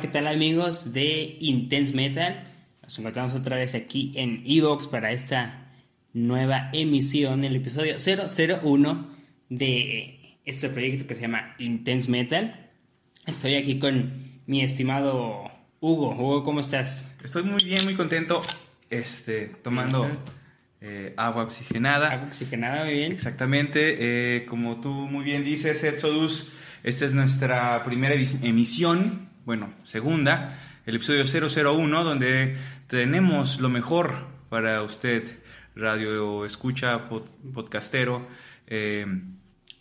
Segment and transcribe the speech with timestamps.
[0.00, 2.50] Hola, ¿qué tal amigos de Intense Metal?
[2.82, 5.74] Nos encontramos otra vez aquí en Evox para esta
[6.14, 9.10] nueva emisión, el episodio 001
[9.50, 12.70] de este proyecto que se llama Intense Metal.
[13.26, 16.12] Estoy aquí con mi estimado Hugo.
[16.14, 17.06] Hugo, ¿cómo estás?
[17.22, 18.40] Estoy muy bien, muy contento,
[18.88, 20.08] este, tomando
[20.80, 22.10] eh, agua oxigenada.
[22.10, 23.12] Agua oxigenada, muy bien.
[23.12, 26.52] Exactamente, eh, como tú muy bien dices, Exodus,
[26.84, 34.14] esta es nuestra primera emisión bueno, segunda, el episodio 001, donde tenemos lo mejor
[34.48, 35.38] para usted,
[35.74, 38.26] radio escucha, podcastero,
[38.66, 39.06] eh,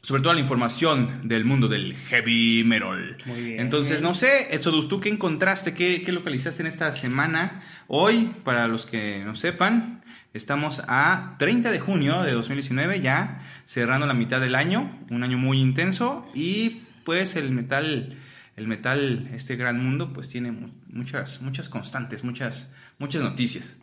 [0.02, 3.18] sobre todo la información del mundo del heavy metal.
[3.26, 5.74] Muy bien, Entonces, no sé, Exodus, ¿tú qué encontraste?
[5.74, 7.62] ¿Qué, ¿Qué localizaste en esta semana?
[7.88, 10.00] Hoy, para los que no sepan,
[10.32, 15.40] Estamos a 30 de junio de 2019, ya cerrando la mitad del año, un año
[15.40, 18.16] muy intenso y pues el metal
[18.60, 20.54] el metal, este gran mundo, pues tiene
[20.88, 23.78] muchas, muchas constantes, muchas, muchas noticias.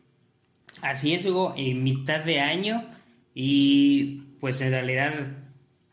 [0.82, 2.84] Así es, Hugo, en mitad de año
[3.34, 5.12] y pues en realidad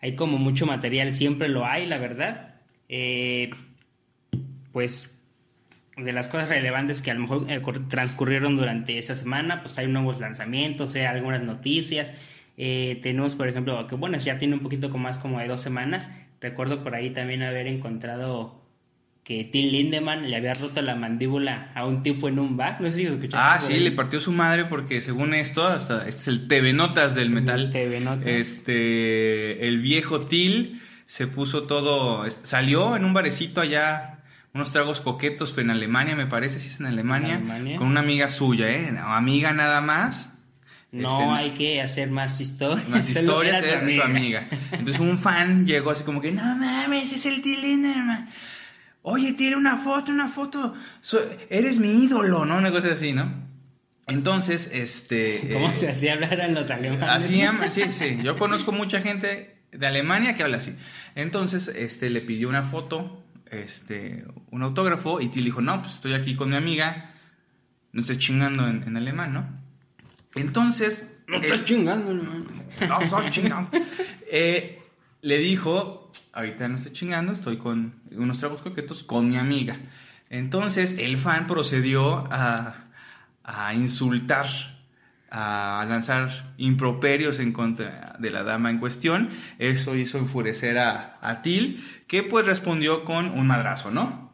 [0.02, 2.56] hay como mucho material, siempre lo hay, la verdad.
[2.90, 3.52] Eh,
[4.72, 5.24] pues
[5.96, 9.88] de las cosas relevantes que a lo mejor eh, transcurrieron durante esa semana, pues hay
[9.88, 12.16] nuevos lanzamientos, hay algunas noticias.
[12.58, 16.14] Eh, tenemos, por ejemplo, que bueno, ya tiene un poquito más como de dos semanas.
[16.42, 18.63] Recuerdo por ahí también haber encontrado
[19.24, 22.82] que Tim Lindemann le había roto la mandíbula a un tipo en un bar.
[22.82, 23.38] No sé si lo escuchaste.
[23.40, 27.16] Ah, sí, le partió su madre porque según esto, hasta este es el TV Notas
[27.16, 27.70] del metal.
[27.70, 28.28] TV Notas.
[28.28, 34.20] Este, el viejo Til se puso todo, salió en un barecito allá,
[34.54, 37.42] unos tragos coquetos en Alemania, me parece, si es en Alemania,
[37.78, 38.94] con una amiga suya, ¿eh?
[39.06, 40.32] amiga nada más.
[40.92, 42.88] No este, hay que hacer más historias.
[42.90, 44.48] Más historias, era su amiga.
[44.74, 48.28] Entonces un fan llegó así como que, no mames, es el Til Lindemann
[49.04, 50.74] oye, tiene una foto, una foto,
[51.50, 52.58] eres mi ídolo, ¿no?
[52.58, 53.32] Una cosa así, ¿no?
[54.08, 55.50] Entonces, este...
[55.54, 57.10] ¿Cómo se hacía hablar a los alemanes?
[57.10, 60.76] Así, sí, sí, yo conozco mucha gente de Alemania que habla así.
[61.16, 66.14] Entonces, este, le pidió una foto, este, un autógrafo, y Til dijo, no, pues estoy
[66.14, 67.14] aquí con mi amiga,
[67.92, 69.64] no estoy chingando en, alemán, ¿no?
[70.36, 71.20] Entonces...
[71.28, 72.46] No estás chingando, hermano.
[72.88, 73.70] No estás chingando.
[74.32, 74.83] eh,
[75.24, 79.78] le dijo, ahorita no estoy chingando, estoy con unos tragos coquetos con mi amiga.
[80.30, 82.90] Entonces el fan procedió a,
[83.44, 84.48] a insultar,
[85.32, 89.30] a lanzar improperios en contra de la dama en cuestión.
[89.60, 94.34] Eso hizo enfurecer a, a que pues respondió con un madrazo, ¿no?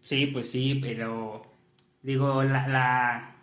[0.00, 1.40] Sí, pues sí, pero
[2.02, 3.33] digo, la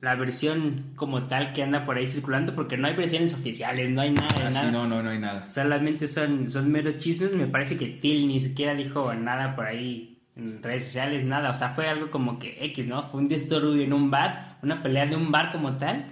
[0.00, 4.12] versión como tal que anda por ahí circulando, porque no hay versiones oficiales, no hay
[4.12, 4.70] nada ah, nada.
[4.70, 5.44] no, no, no hay nada.
[5.44, 7.34] Solamente son, son meros chismes.
[7.34, 11.50] Me parece que Till ni siquiera dijo nada por ahí en redes sociales, nada.
[11.50, 13.02] O sea, fue algo como que X, ¿no?
[13.02, 16.06] Fue un disturbio en un bar, una pelea de un bar como tal.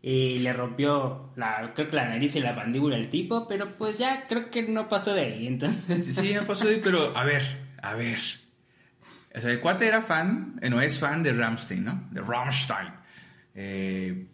[0.00, 3.98] Y le rompió la, creo que la nariz y la mandíbula al tipo, pero pues
[3.98, 6.16] ya creo que no pasó de ahí, entonces.
[6.16, 7.42] Sí, no pasó de ahí, pero a ver,
[7.80, 8.18] a ver.
[9.34, 12.08] O sea, el cuate era fan, eh, no es fan de Ramstein, ¿no?
[12.10, 13.01] De Rammstein.
[13.54, 14.26] Eh,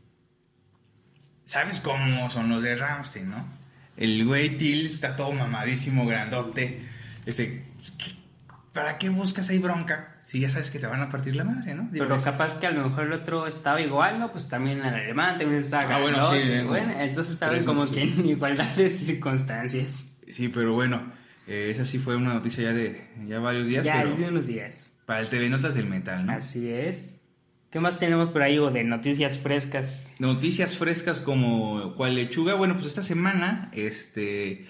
[1.45, 3.49] ¿Sabes cómo son los de Ramstein, no?
[3.97, 6.81] El güey Till está todo mamadísimo, grandote.
[7.27, 7.65] Este,
[8.73, 10.17] ¿Para qué buscas ahí bronca?
[10.23, 11.89] Si ya sabes que te van a partir la madre, ¿no?
[11.91, 14.31] Pero capaz que a lo mejor el otro estaba igual, ¿no?
[14.31, 16.37] Pues también en alemán, también estaba Ah, bueno, sí.
[16.67, 20.13] bueno, entonces estaban como que en igualdad de circunstancias.
[20.31, 21.11] Sí, pero bueno,
[21.47, 23.85] eh, esa sí fue una noticia ya de ya varios días.
[23.85, 24.93] Ya de unos días.
[25.07, 26.33] Para el TV Notas del Metal, ¿no?
[26.33, 27.15] Así es.
[27.71, 30.13] ¿Qué más tenemos por ahí, o de noticias frescas?
[30.19, 32.55] Noticias frescas como cuál lechuga.
[32.55, 34.67] Bueno, pues esta semana, este,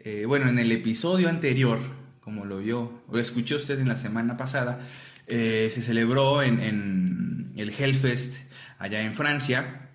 [0.00, 1.78] eh, bueno, en el episodio anterior,
[2.20, 4.86] como lo vio, o escuchó usted en la semana pasada,
[5.28, 8.42] eh, se celebró en, el Hellfest
[8.78, 9.88] allá en Francia.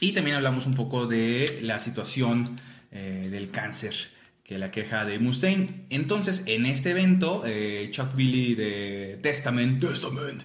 [0.00, 2.56] Y también hablamos un poco de la situación
[2.90, 3.94] eh, del cáncer
[4.42, 5.84] que la queja de Mustaine.
[5.88, 7.44] Entonces, en este evento,
[7.90, 10.42] Chuck Billy de Testament, Testament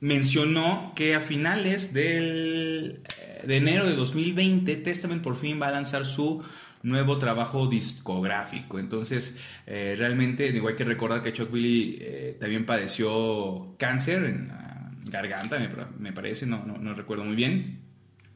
[0.00, 3.00] mencionó que a finales del,
[3.44, 6.44] de enero de 2020 Testament por fin va a lanzar su
[6.82, 8.78] nuevo trabajo discográfico.
[8.78, 14.48] Entonces, eh, realmente, digo, hay que recordar que Chuck Billy eh, también padeció cáncer en
[14.48, 15.58] la garganta,
[15.98, 17.80] me, parece, no, no, recuerdo muy bien.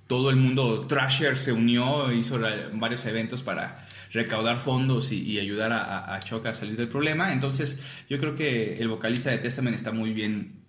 [0.06, 2.40] Todo el mundo Trasher se unió, hizo
[2.72, 7.32] varios eventos para recaudar fondos y, ayudar a, a, Chuck a salir del problema.
[7.32, 10.59] Entonces, yo creo que el vocalista de Testament está muy bien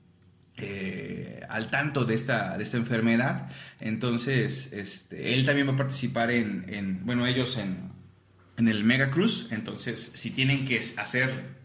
[0.62, 3.50] eh, al tanto de esta, de esta enfermedad.
[3.80, 7.92] Entonces, este, él también va a participar en, bueno, ellos en,
[8.58, 9.48] en el Mega Cruise.
[9.52, 11.62] Entonces, si tienen que hacer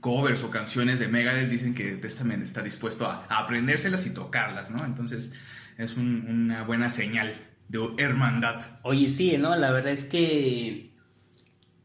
[0.00, 4.84] covers o canciones de Megadeth, dicen que Testament está dispuesto a, aprendérselas y tocarlas, ¿no?
[4.84, 5.30] Entonces
[5.76, 7.32] es una buena señal
[7.68, 8.62] de hermandad.
[8.82, 9.56] Oye, sí, ¿no?
[9.56, 10.90] La verdad es que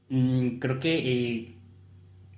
[0.09, 0.97] mm, creo que...
[0.97, 1.54] Eh,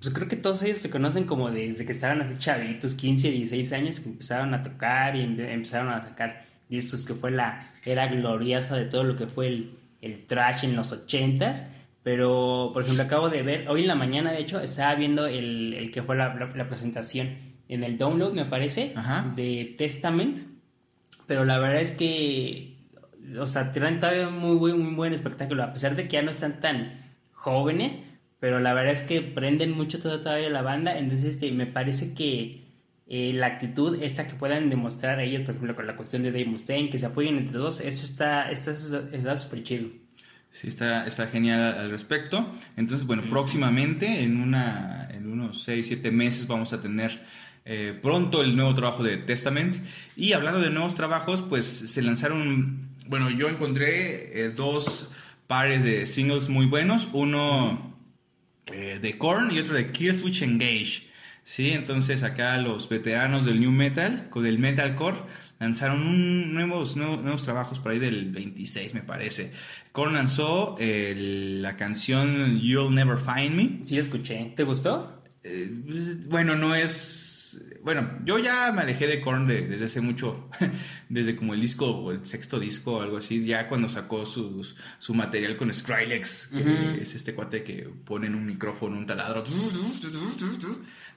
[0.00, 3.72] pues creo que todos ellos se conocen como desde que estaban así chavitos, 15, 16
[3.72, 8.76] años, que empezaron a tocar y empezaron a sacar discos que fue la era gloriosa
[8.76, 11.64] de todo lo que fue el, el trash en los 80s
[12.08, 15.74] pero, por ejemplo, acabo de ver, hoy en la mañana, de hecho, estaba viendo el,
[15.74, 17.36] el que fue la, la, presentación
[17.68, 18.94] en el download, me parece,
[19.36, 20.38] de Testament.
[21.26, 22.78] Pero la verdad es que,
[23.38, 26.30] o sea, tienen todavía muy, muy, muy buen espectáculo, a pesar de que ya no
[26.30, 28.00] están tan jóvenes,
[28.40, 30.98] pero la verdad es que prenden mucho todavía la banda.
[30.98, 32.68] Entonces, este, me parece que
[33.08, 36.44] eh, la actitud esa que puedan demostrar ellos, por ejemplo, con la cuestión de Dave
[36.44, 39.88] Mustaine, que se apoyen entre dos, eso está súper está, está chido.
[40.50, 42.50] Sí, está, está genial al respecto.
[42.76, 47.22] Entonces, bueno, próximamente, en, una, en unos 6, 7 meses, vamos a tener
[47.64, 49.76] eh, pronto el nuevo trabajo de Testament.
[50.16, 55.10] Y hablando de nuevos trabajos, pues se lanzaron, bueno, yo encontré eh, dos
[55.46, 57.08] pares de singles muy buenos.
[57.12, 57.97] Uno
[58.72, 61.08] eh, de Korn y otro de Killswitch Engage.
[61.44, 65.16] Sí, entonces acá los veteranos del New Metal, con el Metalcore,
[65.58, 69.52] lanzaron nuevos, nuevos, trabajos por ahí del 26, me parece.
[69.92, 73.84] Korn lanzó la canción You'll Never Find Me.
[73.84, 74.52] Sí, escuché.
[74.54, 75.17] ¿Te gustó?
[75.50, 75.70] Eh,
[76.26, 77.64] bueno, no es.
[77.82, 80.50] Bueno, yo ya me alejé de Korn desde hace mucho,
[81.08, 84.66] desde como el disco, o el sexto disco o algo así, ya cuando sacó su,
[84.98, 89.42] su material con Skrillex, que es este cuate que pone en un micrófono un taladro.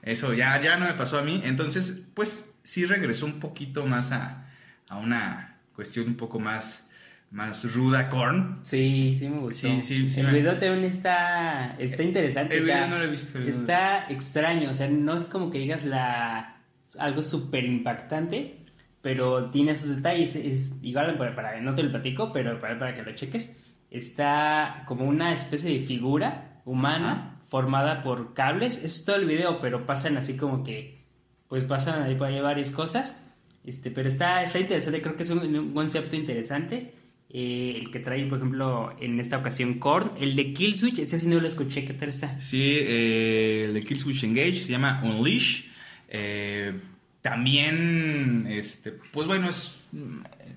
[0.02, 1.42] Eso ya, ya no me pasó a mí.
[1.44, 4.50] Entonces, pues sí regresó un poquito más a,
[4.88, 6.88] a una cuestión un poco más,
[7.32, 8.60] más ruda, Korn.
[8.62, 9.66] Sí, sí me gustó.
[9.66, 12.58] Sí, sí, sí el video también está, está interesante.
[12.58, 13.38] El video no lo he visto.
[13.40, 16.58] Está extraño, o sea, no es como que digas la
[16.98, 18.58] algo súper impactante,
[19.00, 20.36] pero tiene sus detalles.
[20.36, 23.56] Es, igual, para, no te lo platico, pero para, para que lo cheques,
[23.90, 28.84] está como una especie de figura humana formada por cables.
[28.84, 31.06] Es todo el video, pero pasan así como que,
[31.48, 33.20] pues pasan ahí por ahí varias cosas.
[33.64, 37.01] Este, pero está, está interesante, creo que es un, concepto interesante.
[37.34, 40.10] Eh, el que trae, por ejemplo, en esta ocasión Korn.
[40.20, 42.38] El de Killswitch, ese sí no lo escuché, ¿qué tal está?
[42.38, 45.64] Sí, eh, el de Killswitch Engage se llama Unleash.
[46.08, 46.78] Eh,
[47.22, 49.76] también, este, pues bueno, es,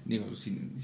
[0.03, 0.25] digo,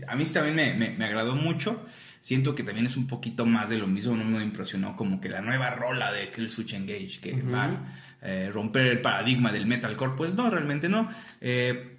[0.08, 1.86] a mí también me, me, me agradó mucho
[2.22, 5.28] siento que también es un poquito más de lo mismo, no me impresionó como que
[5.28, 7.64] la nueva rola de Kill Switch Engage que va
[8.22, 11.10] a romper el paradigma del metalcore, pues no, realmente no.
[11.42, 11.98] Eh,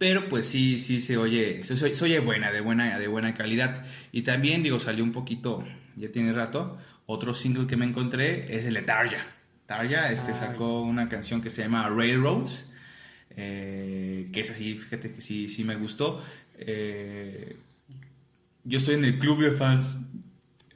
[0.00, 3.84] pero pues sí, sí se oye, se, oye buena, de buena, de buena calidad.
[4.12, 5.62] Y también, digo, salió un poquito,
[5.94, 9.26] ya tiene rato, otro single que me encontré es el de Tarja.
[9.66, 12.64] Tarja este, sacó una canción que se llama Railroads,
[13.36, 16.24] eh, que es así, fíjate que sí, sí me gustó.
[16.56, 17.58] Eh,
[18.64, 19.98] yo estoy en el club de fans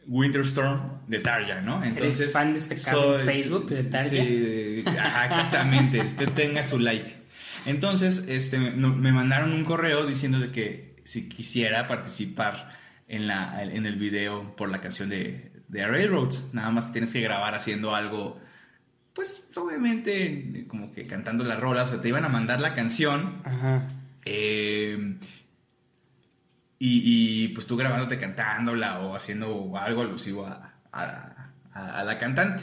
[0.06, 1.82] Winterstorm de Tarja, ¿no?
[1.82, 4.10] Entonces, ¿Eres fan de este en Facebook de Tarja?
[4.10, 7.23] Sí, exactamente, este, tenga su like.
[7.66, 12.70] Entonces, este, me mandaron un correo diciendo de que si quisiera participar
[13.08, 17.20] en, la, en el video por la canción de, de Railroads, nada más tienes que
[17.20, 18.40] grabar haciendo algo,
[19.12, 23.34] pues obviamente como que cantando las rolas, o sea, te iban a mandar la canción.
[23.44, 23.86] Ajá.
[24.24, 25.18] Eh,
[26.86, 31.33] y, pues tú grabándote cantándola o haciendo algo alusivo a, a,
[31.74, 32.62] la cantante.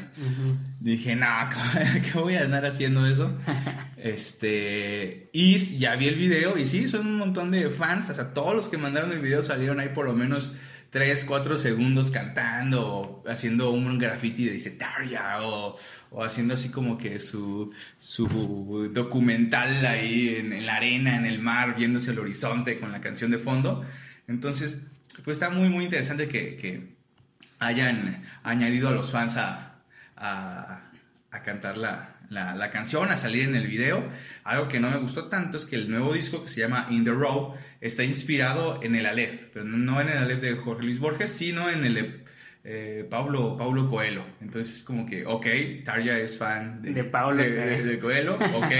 [0.79, 1.27] Dije, no,
[2.13, 3.37] ¿qué voy a andar haciendo eso?
[3.97, 8.09] este, y ya vi el video y sí, son un montón de fans.
[8.09, 10.53] O sea, todos los que mandaron el video salieron ahí por lo menos
[10.91, 15.77] 3, 4 segundos cantando o haciendo un graffiti de dice Tarja o,
[16.09, 21.39] o, haciendo así como que su, su documental ahí en, en, la arena, en el
[21.39, 23.85] mar, viéndose el horizonte con la canción de fondo.
[24.27, 24.85] Entonces,
[25.23, 26.90] pues está muy, muy interesante que,
[27.61, 29.67] hayan añadido a los fans a,
[31.43, 34.03] cantar la, canción, a salir en el video.
[34.43, 37.05] Algo que no me gustó tanto es que el nuevo disco que se llama In
[37.05, 40.99] the Row está inspirado en el Aleph, pero no en el Aleph de Jorge Luis
[40.99, 42.23] Borges, sino en el
[42.63, 44.25] eh, Pablo, Pablo Coelho.
[44.41, 45.45] Entonces es como que, ok,
[45.83, 48.71] Tarja es fan de, Pablo de, Coelho, ok.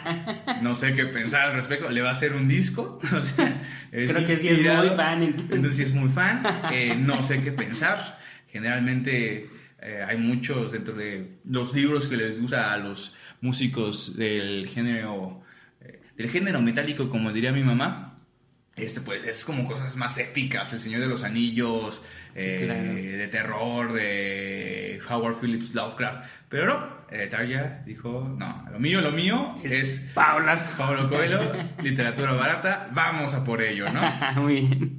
[0.62, 1.90] no sé qué pensar al respecto.
[1.90, 2.98] ¿Le va a hacer un disco?
[3.90, 5.22] Creo que sí es muy fan.
[5.22, 6.42] Entonces, sí es muy fan.
[6.70, 8.25] Eh, no sé qué pensar.
[8.56, 9.48] Generalmente
[9.80, 15.42] eh, hay muchos dentro de los libros que les gusta a los músicos del género,
[16.16, 18.16] del género metálico, como diría mi mamá
[18.76, 22.02] este pues es como cosas más épicas, El Señor de los Anillos,
[22.34, 26.28] eh, de terror, de Howard Phillips Lovecraft.
[26.50, 30.62] Pero no, eh, Tarja dijo, no, lo mío, lo mío es, Paula.
[30.76, 31.40] Pablo Coelho,
[31.82, 34.02] literatura barata, vamos a por ello, ¿no?
[34.42, 34.98] Muy bien.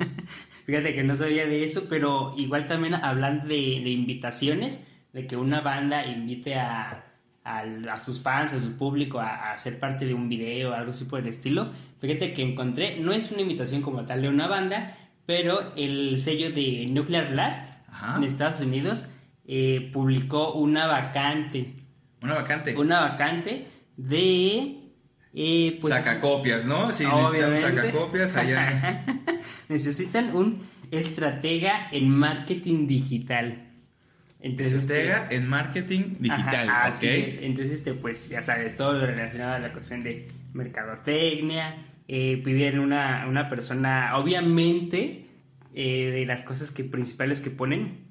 [0.68, 5.38] Fíjate que no sabía de eso, pero igual también hablando de, de invitaciones, de que
[5.38, 7.06] una banda invite a,
[7.46, 11.06] a, sus fans, a su público, a, a, ser parte de un video, algo así
[11.06, 11.72] por el estilo.
[12.02, 16.52] Fíjate que encontré, no es una invitación como tal de una banda, pero el sello
[16.52, 17.74] de Nuclear Blast
[18.18, 19.08] en Estados Unidos
[19.46, 21.76] eh, publicó una vacante.
[22.22, 22.76] Una vacante.
[22.76, 24.84] Una vacante de...
[25.40, 26.92] Eh, pues, sacacopias, ¿no?
[26.92, 29.04] Sí, necesitan sacacopias allá.
[29.70, 33.70] necesitan un estratega en marketing digital.
[34.40, 36.70] Entonces, este, en marketing digital.
[36.72, 37.44] así es.
[37.44, 41.86] Entonces, este, pues ya sabes, todo lo relacionado a la cuestión de mercadotecnia.
[42.08, 45.28] Eh, pidieron una, una persona, obviamente,
[45.76, 48.08] eh, de las cosas que, principales que ponen,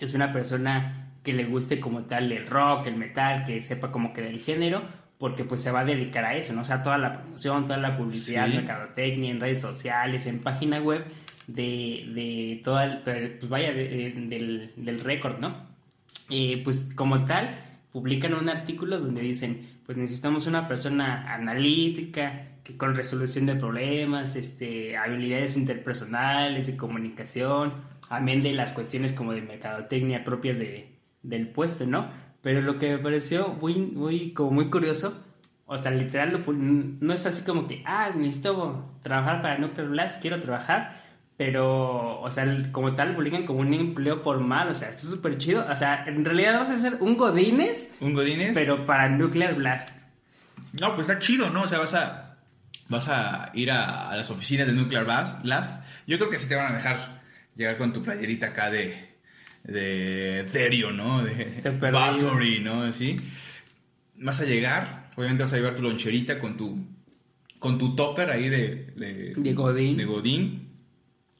[0.00, 4.12] es una persona que le guste como tal el rock, el metal, que sepa como
[4.12, 4.82] que del género,
[5.24, 6.60] porque pues se va a dedicar a eso, ¿no?
[6.60, 11.02] O sea, toda la promoción, toda la publicidad, mercadotecnia, en redes sociales, en página web,
[11.46, 15.56] de, de toda, pues vaya, del, del récord, ¿no?
[16.28, 17.56] Eh, pues como tal,
[17.90, 24.36] publican un artículo donde dicen, pues necesitamos una persona analítica, que con resolución de problemas,
[24.36, 27.72] este, habilidades interpersonales, de comunicación,
[28.10, 32.10] amén de las cuestiones como de mercadotecnia propias de, del puesto, ¿no?
[32.44, 35.18] Pero lo que me pareció muy, muy, como muy curioso,
[35.64, 36.44] o sea, literal,
[37.00, 41.02] no es así como que, ah, necesito trabajar para Nuclear Blast, quiero trabajar,
[41.38, 45.66] pero, o sea, como tal, publican como un empleo formal, o sea, está súper chido.
[45.70, 47.96] O sea, en realidad vas a ser un Godines.
[48.00, 48.52] Un Godines.
[48.52, 49.88] Pero para Nuclear Blast.
[50.78, 51.62] No, pues está chido, ¿no?
[51.62, 52.36] O sea, vas a,
[52.90, 55.82] vas a ir a, las oficinas de Nuclear Blast.
[56.06, 57.22] Yo creo que sí te van a dejar
[57.56, 59.13] llegar con tu playerita acá de,
[59.64, 61.24] de Ethereum, ¿no?
[61.24, 62.82] De Battery, ¿no?
[62.82, 63.16] Así.
[64.16, 66.86] Vas a llegar, obviamente vas a llevar tu loncherita con tu,
[67.58, 69.96] con tu topper ahí de, de, de Godín.
[69.96, 70.68] De Godín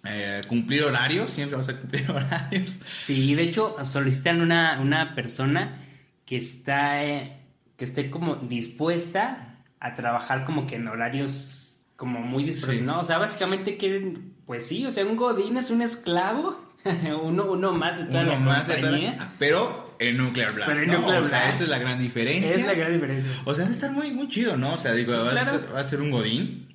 [0.06, 2.80] eh, cumplir horarios, siempre vas a cumplir horarios.
[2.98, 5.82] Sí, de hecho solicitan una, una persona
[6.26, 7.40] que está eh,
[7.76, 13.00] que esté como dispuesta a trabajar como que en horarios como muy dispersos, ¿no?
[13.00, 16.58] O sea, básicamente quieren, pues sí, o sea, un godín es un esclavo,
[17.22, 19.30] uno, uno más de toda la compañía.
[19.38, 22.54] pero en Nuclear Blast, pero en Nuclear O sea, esa es la gran diferencia.
[22.54, 23.30] Es la gran diferencia.
[23.44, 24.74] O sea, debe estar muy, muy chido, ¿no?
[24.74, 26.68] O sea, digo, va, a ser, va, a ser, un godín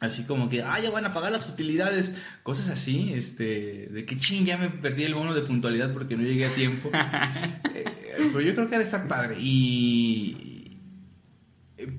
[0.00, 4.16] Así como que, ah, ya van a pagar las utilidades, cosas así, este, de que
[4.16, 6.90] ching, ya me perdí el bono de puntualidad porque no llegué a tiempo.
[8.16, 9.34] Eh, pero yo creo que ha de estar padre.
[9.40, 10.53] Y,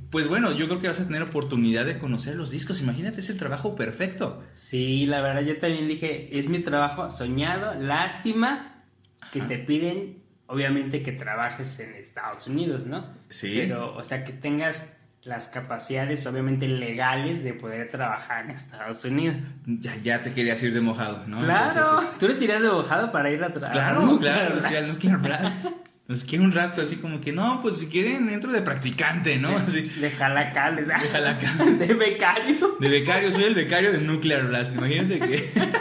[0.10, 2.82] pues bueno, yo creo que vas a tener oportunidad de conocer los discos.
[2.82, 4.44] Imagínate, es el trabajo perfecto.
[4.52, 8.84] Sí, la verdad, yo también dije, es mi trabajo soñado, lástima
[9.32, 13.06] que te piden, obviamente, que trabajes en Estados Unidos, ¿no?
[13.28, 13.54] Sí.
[13.58, 14.94] Pero, o sea, que tengas
[15.26, 19.38] las capacidades obviamente legales de poder trabajar en Estados Unidos.
[19.66, 21.42] Ya, ya te querías ir de mojado, ¿no?
[21.42, 23.96] Claro, tú le tiras de mojado para ir a trabajar.
[23.96, 25.20] Claro, claro, no quiero
[26.06, 29.58] Entonces quiero un rato así como que, no, pues si quieren entro de practicante, ¿no?
[29.58, 29.82] Así.
[29.82, 30.76] De jalacal.
[30.76, 31.80] De jalacal.
[31.80, 32.78] De becario.
[32.80, 34.76] De becario, soy el becario de Nuclear Blast.
[34.76, 35.52] Imagínate que...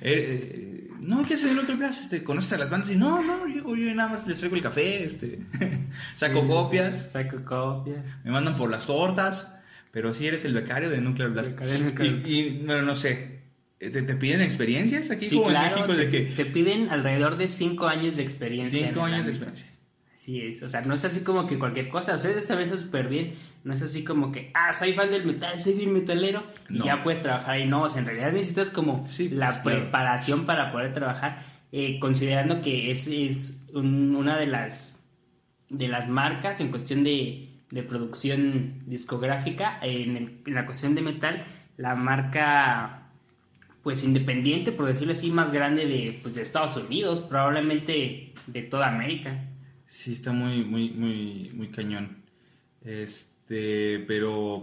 [0.00, 2.88] Eh, eh, no, ¿qué haces lo que Este, ¿Conoces a las bandas?
[2.88, 5.40] Y no, no, yo, yo nada más les traigo el café, este,
[6.12, 7.10] saco copias.
[7.10, 8.04] Saco copias.
[8.22, 9.58] Me mandan por las tortas,
[9.90, 11.58] pero sí eres el becario de Nuclear Blast.
[12.00, 13.37] Y, y, bueno, no sé,
[13.78, 15.94] ¿te, te piden experiencias aquí como en México?
[15.94, 16.22] de que...
[16.22, 18.88] te piden alrededor de cinco años de experiencia.
[18.88, 19.68] Cinco años de experiencia.
[20.14, 22.70] Sí es, o sea, no es así como que cualquier cosa, o sea, esta vez
[22.70, 25.92] es súper bien, no es así como que, ah, soy fan del metal, soy bien
[25.92, 29.76] metalero, y ya puedes trabajar ahí, no, o sea, en realidad necesitas como la pues,
[29.76, 31.42] preparación para poder trabajar,
[31.72, 34.98] eh, considerando que es, es una de las,
[35.70, 41.42] de las marcas en cuestión de, de producción discográfica, en, en la cuestión de metal,
[41.78, 43.07] la marca
[43.88, 48.88] pues independiente, por decirlo así, más grande de, pues, de Estados Unidos, probablemente de toda
[48.88, 49.48] América.
[49.86, 52.22] Sí, está muy, muy, muy, muy cañón.
[52.84, 54.62] Este, pero,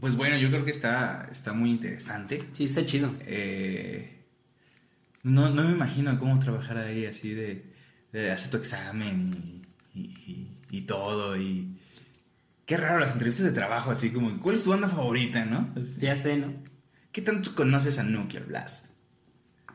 [0.00, 2.42] pues bueno, yo creo que está, está muy interesante.
[2.52, 3.14] Sí, está chido.
[3.26, 4.24] Eh,
[5.24, 7.66] no, no me imagino cómo trabajar ahí así de,
[8.12, 9.62] de hacer tu examen
[9.94, 11.36] y, y, todo.
[11.36, 11.76] Y
[12.64, 15.68] qué raro las entrevistas de trabajo, así como, ¿cuál es tu banda favorita, no?
[15.98, 16.71] Ya sé, ¿no?
[17.12, 18.86] ¿Qué tanto conoces a Nuclear Blast?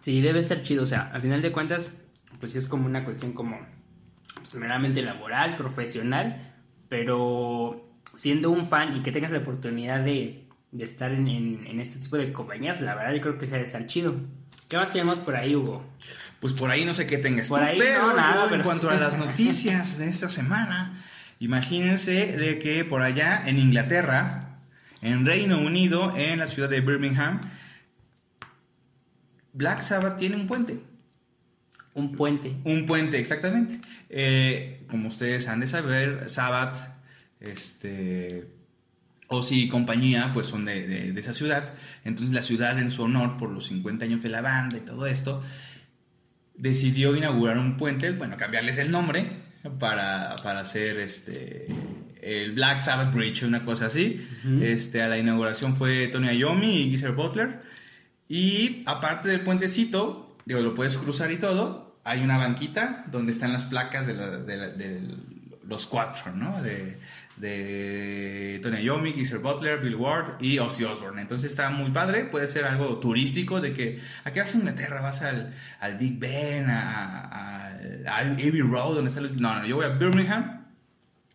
[0.01, 0.83] Sí, debe estar chido.
[0.83, 1.91] O sea, al final de cuentas,
[2.39, 3.59] pues sí es como una cuestión como
[4.35, 6.55] pues, meramente laboral, profesional,
[6.89, 11.99] pero siendo un fan y que tengas la oportunidad de, de estar en, en, este
[11.99, 14.15] tipo de compañías, la verdad yo creo que se ha de estar chido.
[14.67, 15.85] ¿Qué más tenemos por ahí, Hugo?
[16.39, 18.95] Pues por ahí no sé qué tengas por ahí pero, no, nada, en cuanto a
[18.95, 20.97] las noticias de esta semana,
[21.39, 24.46] imagínense de que por allá en Inglaterra,
[25.01, 27.41] en Reino Unido, en la ciudad de Birmingham,
[29.53, 30.79] Black Sabbath tiene un puente.
[31.93, 32.55] Un puente.
[32.63, 33.79] Un puente, exactamente.
[34.09, 36.77] Eh, como ustedes han de saber, Sabbath,
[37.39, 38.47] este,
[39.29, 41.73] o si compañía, pues son de, esa ciudad.
[42.05, 45.07] Entonces la ciudad en su honor, por los 50 años de la banda y todo
[45.07, 45.41] esto,
[46.55, 49.25] decidió inaugurar un puente, bueno, cambiarles el nombre
[49.79, 51.67] para, hacer este
[52.21, 54.27] el Black Sabbath Bridge, una cosa así.
[54.61, 57.61] este, a la inauguración fue Tony Iommi y Geezer Butler.
[58.29, 63.53] Y aparte del puentecito, digo, lo puedes cruzar y todo, hay una banquita donde están
[63.53, 65.01] las placas de,
[65.67, 66.61] los cuatro, ¿no?
[66.61, 66.97] De,
[67.37, 71.21] de Tony Iommi, Geezer Butler, Bill Ward y Ozzy Osbourne.
[71.21, 75.21] Entonces está muy padre, puede ser algo turístico de que aquí vas a Inglaterra, vas
[75.21, 77.69] al, al Big Ben, a,
[78.05, 79.35] a, Abbey Road, donde está el...
[79.41, 80.66] No, no, yo voy a Birmingham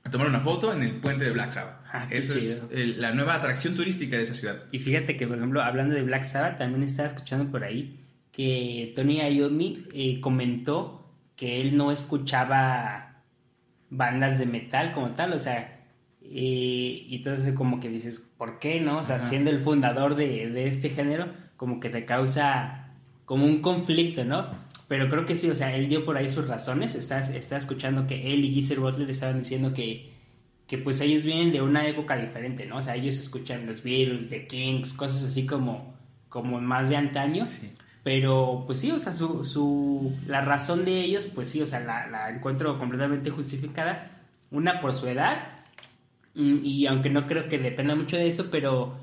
[0.04, 1.80] a tomar una foto en el puente de Black Sabbath.
[1.92, 4.64] Ah, Eso es la nueva atracción turística de esa ciudad.
[4.73, 8.00] Y fíjate que, por ejemplo, hablando de Black Sabbath, también estaba escuchando por ahí
[8.32, 11.06] que Tony Iommi eh, comentó
[11.37, 13.23] que él no escuchaba
[13.90, 15.80] bandas de metal como tal, o sea,
[16.23, 18.99] y entonces como que dices, ¿por qué no?
[18.99, 22.94] O sea, siendo el fundador de, este género, como que te causa
[23.26, 24.47] como un conflicto, ¿no?
[24.92, 28.06] Pero creo que sí, o sea, él dio por ahí sus razones, está, está escuchando
[28.06, 30.12] que él y Geezer Butler estaban diciendo que,
[30.66, 32.76] que pues ellos vienen de una época diferente, ¿no?
[32.76, 35.94] O sea, ellos escuchan los Beatles, The Kings, cosas así como,
[36.28, 37.46] como más de antaño.
[38.04, 41.80] Pero pues sí, o sea, su, su, la razón de ellos, pues sí, o sea,
[41.80, 44.20] la, la encuentro completamente justificada.
[44.50, 45.38] Una por su edad
[46.34, 48.99] y aunque no creo que dependa mucho de eso, pero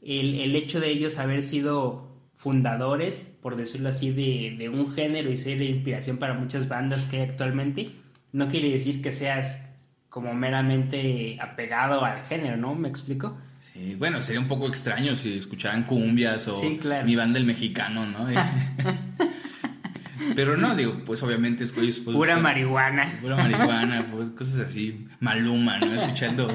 [0.00, 5.30] el, el hecho de ellos haber sido fundadores, por decirlo así, de, de, un género
[5.30, 7.90] y ser de inspiración para muchas bandas que hay actualmente,
[8.32, 9.62] no quiere decir que seas
[10.08, 12.74] como meramente apegado al género, ¿no?
[12.74, 13.36] ¿Me explico?
[13.58, 16.62] Sí, bueno, sería un poco extraño si escucharan cumbias o
[17.04, 18.28] mi banda el mexicano, ¿no?
[20.36, 23.12] Pero no, digo, pues obviamente es pues, Pura marihuana.
[23.20, 25.06] Pura marihuana, pues cosas así.
[25.20, 25.94] Maluma, ¿no?
[25.94, 26.48] Escuchando.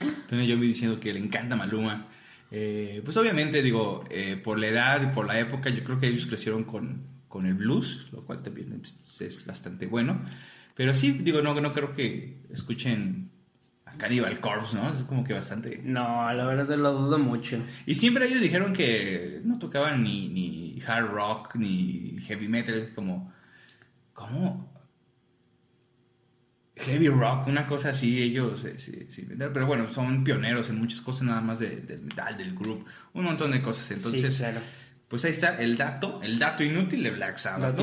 [0.00, 2.06] Entonces yo me diciendo que le encanta Maluma.
[2.50, 6.08] Eh, pues obviamente, digo, eh, por la edad y por la época, yo creo que
[6.08, 10.22] ellos crecieron con, con el blues, lo cual también es bastante bueno.
[10.74, 13.30] Pero sí, digo, no, no creo que escuchen
[13.96, 14.88] Cannibal Corpse, ¿no?
[14.90, 15.80] Es como que bastante.
[15.84, 17.58] No, la verdad lo dudo mucho.
[17.86, 22.74] Y siempre ellos dijeron que no tocaban ni, ni hard rock ni heavy metal.
[22.74, 23.32] Es como.
[24.12, 24.77] ¿Cómo?
[26.78, 31.22] Heavy rock, una cosa así, ellos sí, sí, Pero bueno, son pioneros en muchas cosas,
[31.22, 33.90] nada más del de metal, del group, un montón de cosas.
[33.90, 34.60] Entonces, sí, claro.
[35.08, 37.80] Pues ahí está el dato, el dato inútil de Black Sabbath.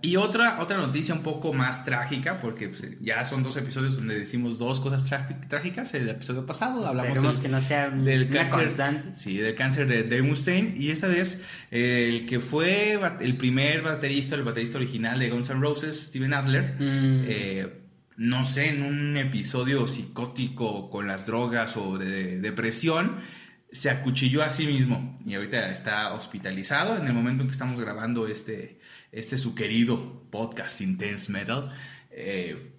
[0.00, 4.18] Y otra, otra noticia un poco más trágica, porque pues, ya son dos episodios donde
[4.18, 5.06] decimos dos cosas
[5.48, 5.92] trágicas.
[5.92, 8.70] El episodio pasado hablamos que no sea del cáncer.
[9.12, 10.72] Sí, del cáncer de Dave Mustaine.
[10.74, 15.60] Y esta vez el que fue el primer baterista, el baterista original de Guns N'
[15.60, 17.24] Roses, Steven Adler, mm.
[17.28, 17.79] eh,
[18.20, 23.16] no sé, en un episodio psicótico con las drogas o de depresión
[23.72, 27.80] se acuchilló a sí mismo y ahorita está hospitalizado en el momento en que estamos
[27.80, 28.78] grabando este,
[29.10, 31.70] este su querido podcast Intense Metal.
[32.10, 32.74] Eh,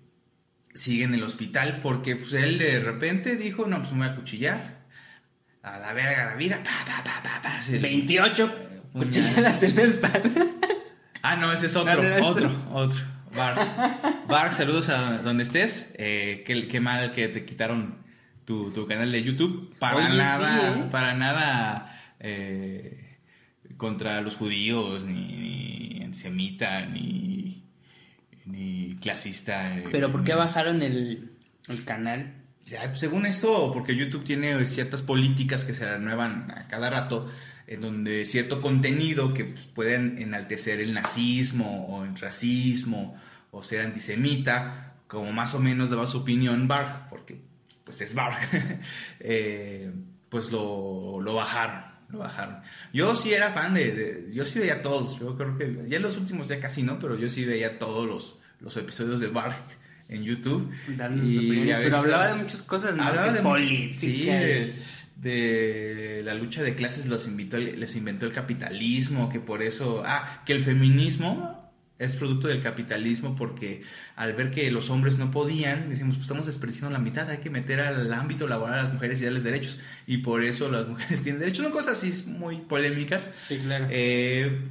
[0.75, 4.15] sigue en el hospital porque pues, él de repente dijo, no, pues me voy a
[4.15, 4.81] cuchillar.
[5.63, 6.61] A la verga la vida.
[7.79, 8.55] 28
[8.93, 10.45] cuchilladas en la espalda.
[11.23, 13.10] Ah, no, ese es otro, otro, otro.
[13.35, 14.25] Bar.
[14.27, 15.93] Bar, saludos a donde estés.
[15.97, 18.01] Eh, qué, qué mal que te quitaron
[18.45, 19.75] tu, canal de YouTube.
[19.79, 20.87] Para nada, ¿eh?
[20.91, 23.19] para nada eh,
[23.77, 27.63] contra los judíos, ni, ni antisemita, ni,
[28.45, 29.77] ni clasista.
[29.91, 31.31] ¿Pero por qué bajaron el,
[31.85, 32.33] canal?
[32.65, 37.31] Ya, según esto, porque YouTube tiene ciertas políticas que se renuevan a cada rato,
[37.71, 43.15] en donde cierto contenido que pues, pueden enaltecer el nazismo o el racismo
[43.49, 47.39] o ser antisemita, como más o menos daba su opinión Barr, porque
[47.85, 48.37] pues es Bark,
[49.21, 49.89] eh,
[50.27, 52.57] pues lo, lo, bajaron, lo bajaron.
[52.91, 56.17] Yo sí era fan de, yo sí veía todos, yo creo que ya en los
[56.17, 59.63] últimos ya casi no, pero yo sí veía todos los, los episodios de Bark
[60.09, 60.69] en YouTube.
[61.23, 63.03] y pero hablaba de muchas cosas, ¿no?
[63.03, 64.75] Hablaba de sí, de,
[65.21, 70.53] la lucha de clases los invitó, les inventó el capitalismo, que por eso, ah, que
[70.53, 71.61] el feminismo
[72.01, 73.83] es producto del capitalismo porque
[74.15, 77.51] al ver que los hombres no podían, decimos, pues estamos desperdiciando la mitad, hay que
[77.51, 79.77] meter al ámbito laboral a las mujeres y darles derechos.
[80.07, 81.63] Y por eso las mujeres tienen derechos.
[81.63, 83.29] Son cosas así muy polémicas.
[83.37, 83.87] Sí, claro.
[83.91, 84.61] Eh,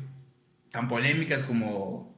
[0.73, 2.17] tan polémicas como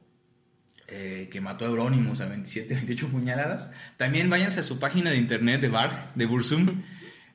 [0.87, 3.69] eh, que mató a Euronymous a 27, 28 puñaladas.
[3.97, 6.81] También váyanse a su página de internet de Bar, de Bursum.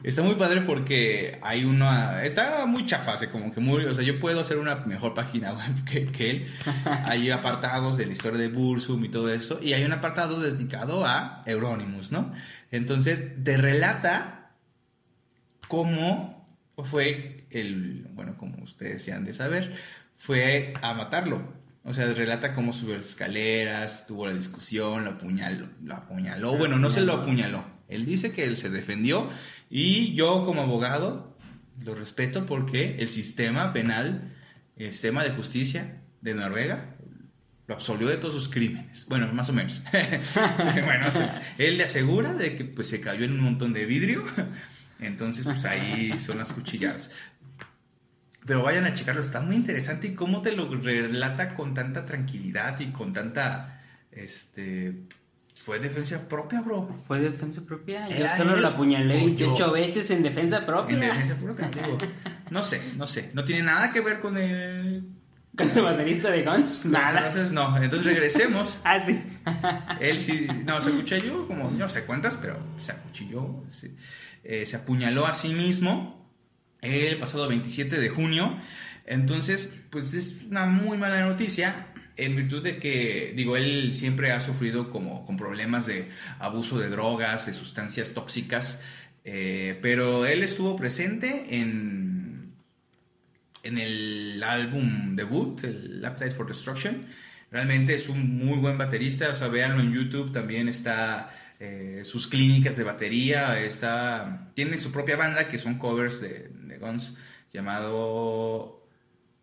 [0.05, 2.23] Está muy padre porque hay una.
[2.23, 3.85] Está muy chafa, como que muy.
[3.85, 6.47] O sea, yo puedo hacer una mejor página web que, él.
[7.05, 9.59] Hay apartados de la historia de Bursum y todo eso.
[9.61, 12.33] Y hay un apartado dedicado a Euronymous, ¿no?
[12.71, 14.53] Entonces, te relata
[15.67, 18.07] cómo fue el.
[18.13, 19.75] Bueno, como ustedes ya han de saber,
[20.15, 21.43] fue a matarlo.
[21.83, 25.67] O sea, relata cómo subió las escaleras, tuvo la discusión, lo apuñaló.
[25.83, 26.57] Lo apuñaló.
[26.57, 27.65] Bueno, no se lo apuñaló.
[27.89, 29.31] Él dice que él se defendió
[29.71, 31.37] y yo como abogado
[31.85, 34.35] lo respeto porque el sistema penal,
[34.77, 36.97] el sistema de justicia de Noruega
[37.67, 39.07] lo absolvió de todos sus crímenes.
[39.09, 39.83] Bueno, más o menos.
[40.59, 41.07] bueno,
[41.59, 44.25] él le asegura de que pues se cayó en un montón de vidrio.
[45.01, 47.13] Entonces, pues ahí son las cuchilladas.
[48.47, 52.81] Pero vayan a checarlo, está muy interesante y cómo te lo relata con tanta tranquilidad
[52.81, 55.03] y con tanta este
[55.62, 56.88] fue defensa propia, bro.
[57.07, 58.09] Fue defensa propia.
[58.09, 60.94] Yo solo la apuñalé 28 veces en defensa propia.
[60.94, 61.99] En defensa propia, digo.
[62.51, 63.31] No sé, no sé.
[63.35, 65.05] No tiene nada que ver con el.
[65.57, 66.87] ¿Con el baterista de Guns?
[66.87, 67.29] Nada.
[67.29, 67.77] Entonces, no.
[67.77, 68.81] Entonces regresemos.
[68.85, 69.21] ah, sí.
[70.01, 70.47] Él sí.
[70.64, 71.71] No, se acuchilló como.
[71.71, 73.62] No sé cuántas, pero se acuchilló.
[74.44, 76.33] Eh, se apuñaló a sí mismo
[76.81, 78.57] el pasado 27 de junio.
[79.05, 81.88] Entonces, pues es una muy mala noticia
[82.19, 86.09] en virtud de que, digo, él siempre ha sufrido como con problemas de
[86.41, 88.83] abuso de drogas, de sustancias tóxicas,
[89.25, 92.53] eh, pero él estuvo presente en,
[93.63, 97.07] en el álbum debut, el Appetite for Destruction.
[97.51, 102.27] Realmente es un muy buen baterista, o sea, véanlo en YouTube, también está eh, sus
[102.27, 107.15] clínicas de batería, está, tiene su propia banda que son covers de, de Guns
[107.53, 108.78] llamado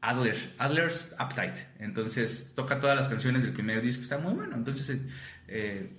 [0.10, 1.68] Adler, Adler's Appetite.
[1.80, 4.56] Entonces toca todas las canciones del primer disco, está muy bueno.
[4.56, 5.00] Entonces,
[5.48, 5.92] eh,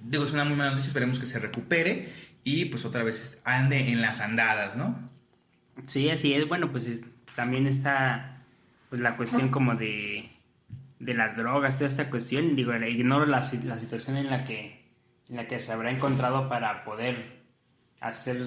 [0.00, 2.12] digo, es una muy mala noticia, esperemos que se recupere
[2.44, 4.94] y pues otra vez ande en las andadas, ¿no?
[5.86, 6.46] Sí, así es.
[6.48, 6.88] Bueno, pues
[7.34, 8.44] también está
[8.88, 10.30] pues la cuestión como de,
[10.98, 12.56] de las drogas, toda esta cuestión.
[12.56, 14.80] Digo, ignoro la, la situación en la que
[15.30, 17.40] en la que se habrá encontrado para poder
[18.00, 18.44] hacer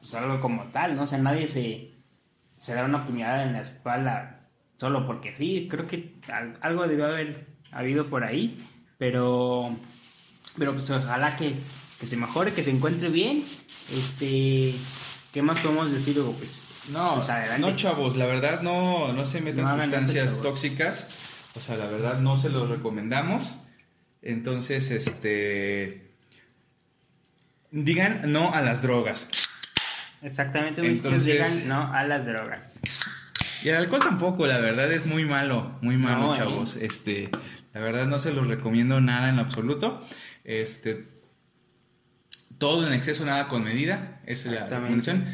[0.00, 1.04] pues, algo como tal, ¿no?
[1.04, 1.90] O sea, nadie se
[2.62, 4.46] se da una puñalada en la espalda
[4.78, 6.14] solo porque sí, creo que
[6.60, 8.56] algo debió haber habido por ahí,
[8.98, 9.76] pero
[10.56, 11.54] pero pues ojalá que,
[12.06, 13.42] se mejore, que se encuentre bien.
[13.92, 14.74] Este,
[15.32, 16.34] ¿qué más podemos decir, Hugo?
[16.34, 21.50] Pues no, pues, no chavos, la verdad no, no se metan sustancias tóxicas.
[21.56, 23.56] O sea, la verdad no se los recomendamos.
[24.22, 26.12] Entonces, este
[27.72, 29.41] digan no a las drogas.
[30.22, 32.80] Exactamente, Entonces, digan no a las drogas.
[33.64, 36.76] Y el alcohol tampoco, la verdad es muy malo, muy malo, chavos.
[36.76, 37.28] Este,
[37.72, 40.00] la verdad no se los recomiendo nada en absoluto.
[40.44, 41.06] Este,
[42.58, 45.26] todo en exceso, nada con medida, es la recomendación.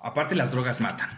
[0.00, 1.08] Aparte las drogas matan.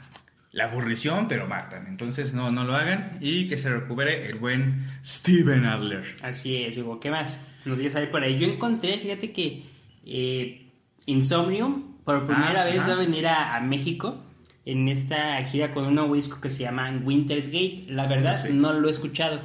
[0.53, 1.87] La aburrición, pero matan.
[1.87, 6.05] Entonces no, no lo hagan y que se recupere el buen Steven Adler.
[6.23, 6.99] Así es, Hugo.
[6.99, 7.41] ¿Qué más?
[7.65, 8.39] Nos voy a por ahí.
[8.39, 9.65] Yo encontré, fíjate que
[10.05, 10.73] eh,
[11.07, 14.23] Insomnium por primera ah, vez va a venir a, México
[14.65, 17.85] en esta gira con un nuevo disco que se llama Winter's Gate.
[17.89, 19.41] La verdad, no lo he escuchado,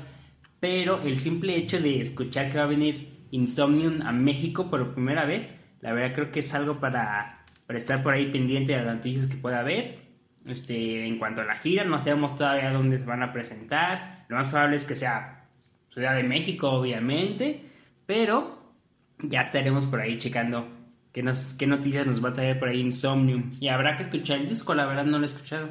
[0.60, 5.26] pero el simple hecho de escuchar que va a venir Insomnium a México por primera
[5.26, 7.34] vez, la verdad creo que es algo para,
[7.68, 9.98] para estar por ahí pendiente de las noticias que pueda haber.
[10.48, 14.26] Este, en cuanto a la gira, no sabemos todavía dónde se van a presentar.
[14.28, 15.46] Lo más probable es que sea
[15.90, 17.62] Ciudad de México, obviamente,
[18.06, 18.74] pero
[19.20, 20.68] ya estaremos por ahí checando
[21.16, 21.24] ¿Qué,
[21.66, 23.50] noticias nos va a traer por ahí Insomnium?
[23.62, 25.70] Y habrá que escuchar el disco, la verdad no lo he escuchado.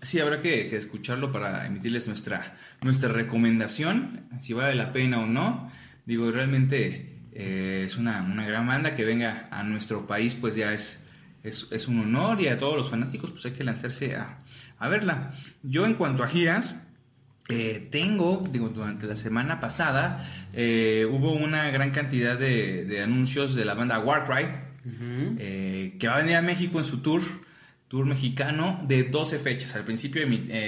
[0.00, 5.70] Sí, habrá que, escucharlo para emitirles nuestra, nuestra recomendación, si vale la pena o no.
[6.06, 11.04] Digo, realmente eh, es una, gran banda que venga a nuestro país, pues ya es,
[11.42, 14.38] es, un honor y a todos los fanáticos pues hay que lanzarse a,
[14.78, 15.32] a verla.
[15.64, 16.76] Yo en cuanto a giras,
[17.48, 23.64] eh, tengo, digo, durante la semana pasada eh, hubo una gran cantidad de, anuncios de
[23.64, 24.46] la banda Warcry,
[25.38, 27.22] eh, que va a venir a México en su tour,
[27.86, 29.76] tour mexicano, de 12 fechas.
[29.76, 30.22] Al principio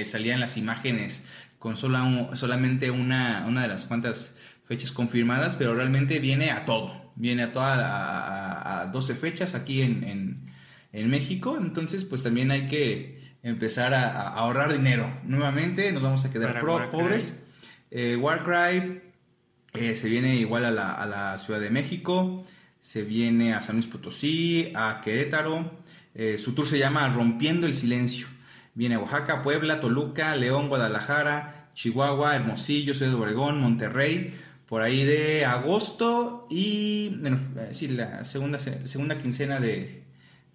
[0.05, 1.25] salían las imágenes
[1.59, 7.43] con solamente una, una de las cuantas fechas confirmadas, pero realmente viene a todo, viene
[7.43, 10.37] a todas a, 12 fechas aquí en,
[10.93, 13.18] en México, entonces pues también hay que
[13.49, 15.21] empezar a, ahorrar dinero.
[15.25, 17.45] Nuevamente nos vamos a quedar pobres.
[17.91, 19.03] Eh, Warcry
[19.75, 22.45] eh, se viene igual a la, a la, Ciudad de México,
[22.81, 25.79] se viene a San Luis Potosí, a Querétaro.
[26.15, 28.27] Eh, su tour se llama Rompiendo el Silencio.
[28.75, 34.35] Viene a Oaxaca, Puebla, Toluca, León, Guadalajara, Chihuahua, Hermosillo, Ciudad de Obregón, Monterrey,
[34.67, 37.39] por ahí de agosto y, bueno,
[37.71, 39.98] sí, la segunda, segunda quincena de,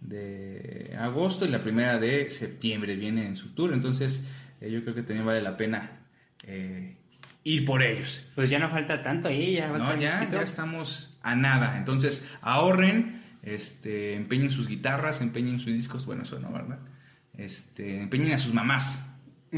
[0.03, 3.73] de agosto y la primera de septiembre viene en su tour.
[3.73, 4.23] Entonces,
[4.61, 6.01] yo creo que también vale la pena
[6.45, 6.95] eh,
[7.43, 8.29] ir por ellos.
[8.35, 11.77] Pues ya no falta tanto ahí, ya No, ya, ya estamos a nada.
[11.77, 16.79] Entonces, ahorren, este, empeñen sus guitarras, empeñen sus discos, bueno, eso no, ¿verdad?
[17.37, 19.05] Este, empeñen a sus mamás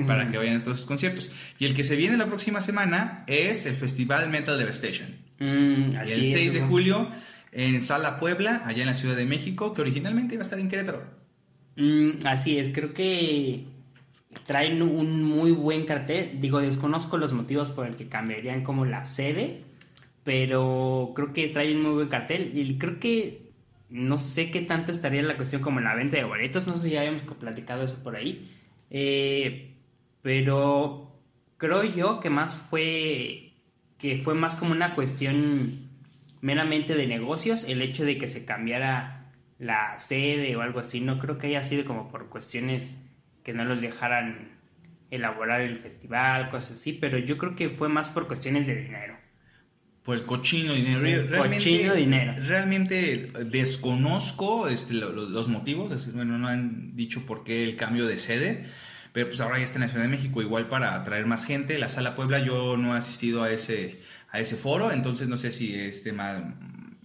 [0.08, 1.32] para que vayan a todos sus conciertos.
[1.58, 5.16] Y el que se viene la próxima semana es el Festival Metal Devastation.
[5.40, 7.10] Mm, el 6 de julio
[7.56, 10.68] en Sala Puebla, allá en la Ciudad de México, que originalmente iba a estar en
[10.68, 11.04] Querétaro.
[11.78, 13.64] Mm, así es, creo que
[14.46, 16.42] traen un muy buen cartel.
[16.42, 19.62] Digo, desconozco los motivos por el que cambiarían como la sede,
[20.26, 23.52] pero creo que traen un muy buen cartel y creo que
[23.90, 26.94] no sé qué tanto estaría la cuestión como la venta de boletos, no sé si
[26.94, 28.52] ya habíamos platicado eso por ahí,
[28.90, 29.76] eh,
[30.22, 31.22] pero
[31.56, 33.54] creo yo que más fue
[33.98, 35.85] que fue más como una cuestión
[36.46, 41.18] meramente de negocios el hecho de que se cambiara la sede o algo así, no
[41.18, 43.02] creo que haya sido como por cuestiones
[43.44, 44.52] que no los dejaran
[45.10, 49.18] elaborar el festival, cosas así, pero yo creo que fue más por cuestiones de dinero.
[50.04, 51.02] Por el cochino dinero.
[51.02, 52.36] realmente, cochino dinero.
[52.38, 58.66] Realmente desconozco este, los, motivos, bueno, no han dicho por qué el cambio de sede,
[59.14, 61.80] pero pues ahora ya está en la Ciudad de México, igual para atraer más gente.
[61.80, 64.00] La Sala Puebla yo no he asistido a ese,
[64.36, 66.44] a ese foro, entonces no sé si es más,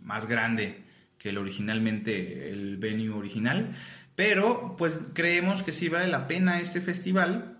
[0.03, 0.83] más grande
[1.17, 3.73] que el originalmente, el venue original.
[4.17, 7.59] Pero pues creemos que sí vale la pena este festival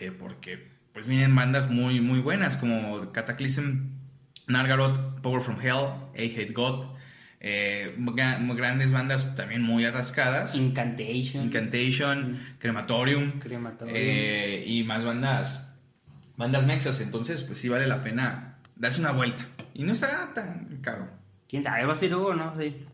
[0.00, 3.90] eh, porque pues vienen bandas muy muy buenas como Cataclysm,
[4.46, 6.94] Nargaroth, Power from Hell, A Hate God.
[7.40, 10.54] Eh, grandes bandas también muy atascadas.
[10.54, 11.44] Incantation.
[11.44, 12.38] Incantation, mm.
[12.58, 13.38] Crematorium.
[13.38, 13.96] Crematorium.
[13.98, 15.74] Eh, y más bandas,
[16.36, 17.00] bandas mexas.
[17.00, 19.46] Entonces, pues sí vale la pena darse una vuelta.
[19.74, 21.08] Y no está tan caro.
[21.48, 21.84] ¿Quién sabe?
[21.84, 22.54] ¿Va a ser Hugo no?
[22.58, 22.84] Sí.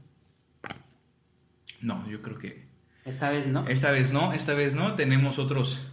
[1.82, 2.70] No, yo creo que
[3.04, 3.66] esta vez no.
[3.66, 4.94] Esta vez no, esta vez no.
[4.94, 5.84] Tenemos otros,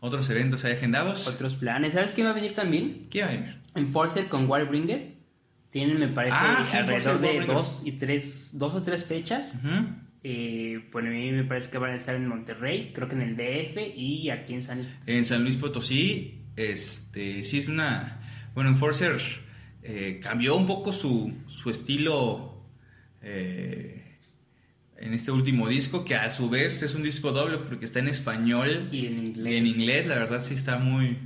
[0.00, 1.26] otros eventos ahí agendados.
[1.26, 1.94] Otros planes.
[1.94, 3.08] ¿Sabes quién va a venir también?
[3.10, 3.60] ¿Quién va a venir?
[3.74, 5.12] Enforcer con Warbringer.
[5.70, 9.58] Tienen, me parece, ah, alrededor de dos, y tres, dos o tres fechas.
[10.22, 13.22] Eh, bueno, a mí me parece que van a estar en Monterrey, creo que en
[13.22, 15.12] el DF y aquí en San Luis Potosí.
[15.12, 18.20] En San Luis Potosí, este, sí es una...
[18.54, 19.20] Bueno, Enforcer
[19.82, 22.62] eh, cambió un poco su, su estilo...
[23.22, 24.02] Eh,
[25.02, 28.06] en este último disco, que a su vez es un disco doble porque está en
[28.06, 29.56] español y en inglés.
[29.56, 31.18] En inglés, la verdad sí está muy,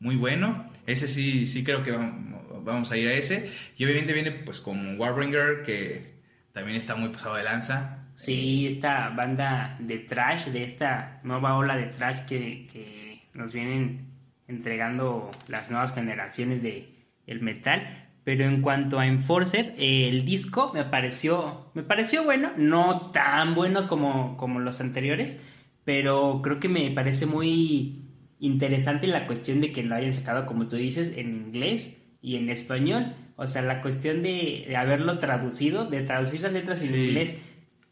[0.00, 0.66] muy bueno.
[0.86, 3.50] Ese sí, sí creo que vamos, a ir a ese.
[3.76, 6.14] Y obviamente viene pues con Warbringer, que
[6.52, 8.06] también está muy pasado de lanza.
[8.14, 14.06] Sí, esta banda de trash, de esta nueva ola de trash que, que nos vienen
[14.48, 16.88] entregando las nuevas generaciones de
[17.26, 18.06] el metal.
[18.24, 23.88] Pero en cuanto a Enforcer, el disco me pareció, me pareció bueno, no tan bueno
[23.88, 25.40] como, como los anteriores,
[25.84, 28.04] pero creo que me parece muy
[28.38, 32.50] interesante la cuestión de que lo hayan sacado, como tú dices, en inglés y en
[32.50, 33.14] español.
[33.36, 37.38] O sea, la cuestión de, haberlo traducido, de traducir las letras en inglés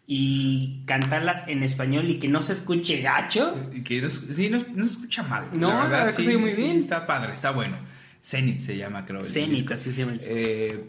[0.06, 3.70] y cantarlas en español y que no se escuche gacho.
[3.84, 5.48] Que no, sí, no, se escucha mal.
[5.52, 6.76] No, la verdad, sí, muy bien.
[6.76, 7.76] Está padre, está bueno.
[8.22, 9.24] Zenith se llama, creo.
[9.24, 10.12] Zenith, así se llama.
[10.12, 10.86] El eh,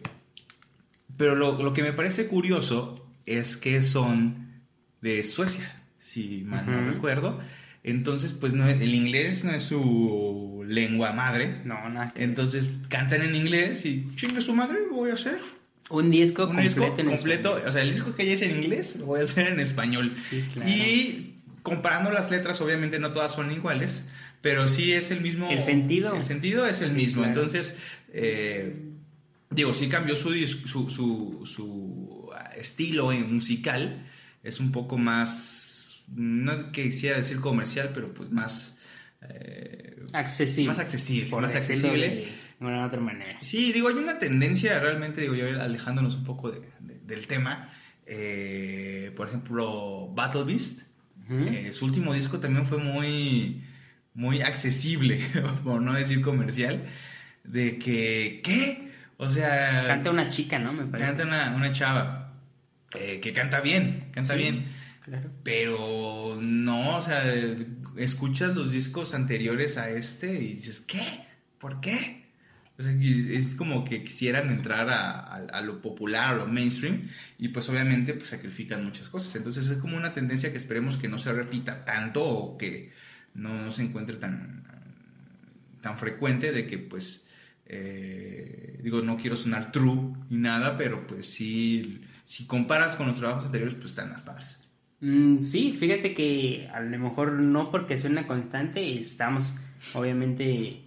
[1.17, 4.61] pero lo, lo, que me parece curioso es que son
[5.01, 7.39] de Suecia, si mal no recuerdo.
[7.83, 11.61] Entonces, pues no, el inglés no es su lengua madre.
[11.63, 12.11] No, nada.
[12.15, 15.39] Entonces cantan en inglés y chingue su madre, voy a hacer.
[15.89, 16.81] Un disco un completo.
[16.81, 19.47] Disco completo o sea, el disco que ya es en inglés lo voy a hacer
[19.47, 20.15] en español.
[20.29, 20.69] Sí, claro.
[20.69, 24.03] Y comparando las letras, obviamente no todas son iguales,
[24.41, 25.49] pero sí es el mismo.
[25.49, 26.15] El sentido.
[26.15, 27.23] El sentido es el mismo.
[27.23, 27.75] Entonces,
[28.13, 28.73] eh,
[29.49, 30.89] digo, sí cambió su, su,
[31.45, 34.05] su, estilo musical.
[34.43, 38.79] Es un poco más, no quisiera decir comercial, pero pues más...
[39.29, 40.69] Eh, accesible.
[40.69, 41.35] Más accesible.
[41.35, 42.07] más accesible.
[42.07, 42.27] De
[42.59, 43.37] una otra manera.
[43.41, 47.71] Sí, digo, hay una tendencia realmente, digo, yo alejándonos un poco del tema.
[48.05, 50.87] Eh, por ejemplo, Battle Beast.
[51.71, 53.63] su último disco también fue muy
[54.17, 55.21] muy accesible,
[55.63, 56.83] por no decir comercial,
[57.43, 58.91] de que, ¿qué?
[59.17, 59.85] O sea...
[59.85, 60.73] Canta una chica, ¿no?
[60.73, 61.15] Me parece.
[61.15, 62.33] Canta una, chava,
[62.95, 64.65] eh, que canta bien, canta bien.
[65.05, 65.29] Claro.
[65.43, 67.23] Pero no, o sea,
[67.95, 71.03] escuchas los discos anteriores a este y dices, ¿qué?
[71.59, 72.16] ¿Por qué?
[72.79, 77.01] O sea, es como que quisieran entrar a, a- a lo popular, a lo mainstream,
[77.39, 79.35] y pues obviamente pues sacrifican muchas cosas.
[79.35, 82.91] Entonces es como una tendencia que esperemos que no se repita tanto o que
[83.33, 84.63] no, no se encuentre tan,
[85.81, 87.25] tan frecuente de que pues,
[87.65, 93.17] eh, digo, no quiero sonar true ni nada, pero pues sí, si comparas con los
[93.17, 94.59] trabajos anteriores, pues están más padres.
[94.99, 99.57] Mm, sí, fíjate que a lo mejor no porque sea una constante, estamos
[99.93, 100.86] obviamente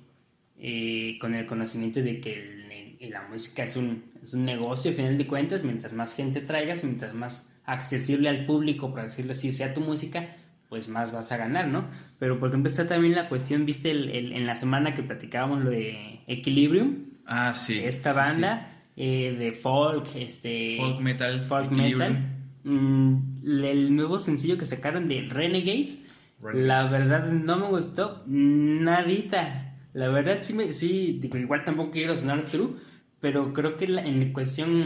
[0.60, 4.90] eh, con el conocimiento de que el- el- la música es un, es un negocio,
[4.90, 9.32] a final de cuentas, mientras más gente traigas, mientras más accesible al público, por decirlo
[9.32, 10.36] así, sea tu música,
[10.68, 11.88] pues más vas a ganar, ¿no?
[12.18, 15.64] Pero por ejemplo está también la cuestión, viste, el- el- en la semana que platicábamos
[15.64, 17.78] lo de Equilibrium, Ah, sí.
[17.82, 22.12] esta sí, banda eh, de folk, este Folk metal, folk Equilibrium.
[22.12, 22.24] metal,
[22.64, 26.00] mm, el nuevo sencillo que sacaron de Renegades,
[26.42, 26.66] Renegades.
[26.68, 29.69] la verdad no me gustó nadita.
[29.92, 32.74] La verdad sí me sí digo igual tampoco quiero sonar true,
[33.20, 34.84] pero creo que la- en cuestión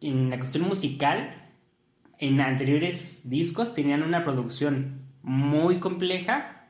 [0.00, 1.30] en la cuestión musical
[2.18, 6.68] en anteriores discos tenían una producción muy compleja,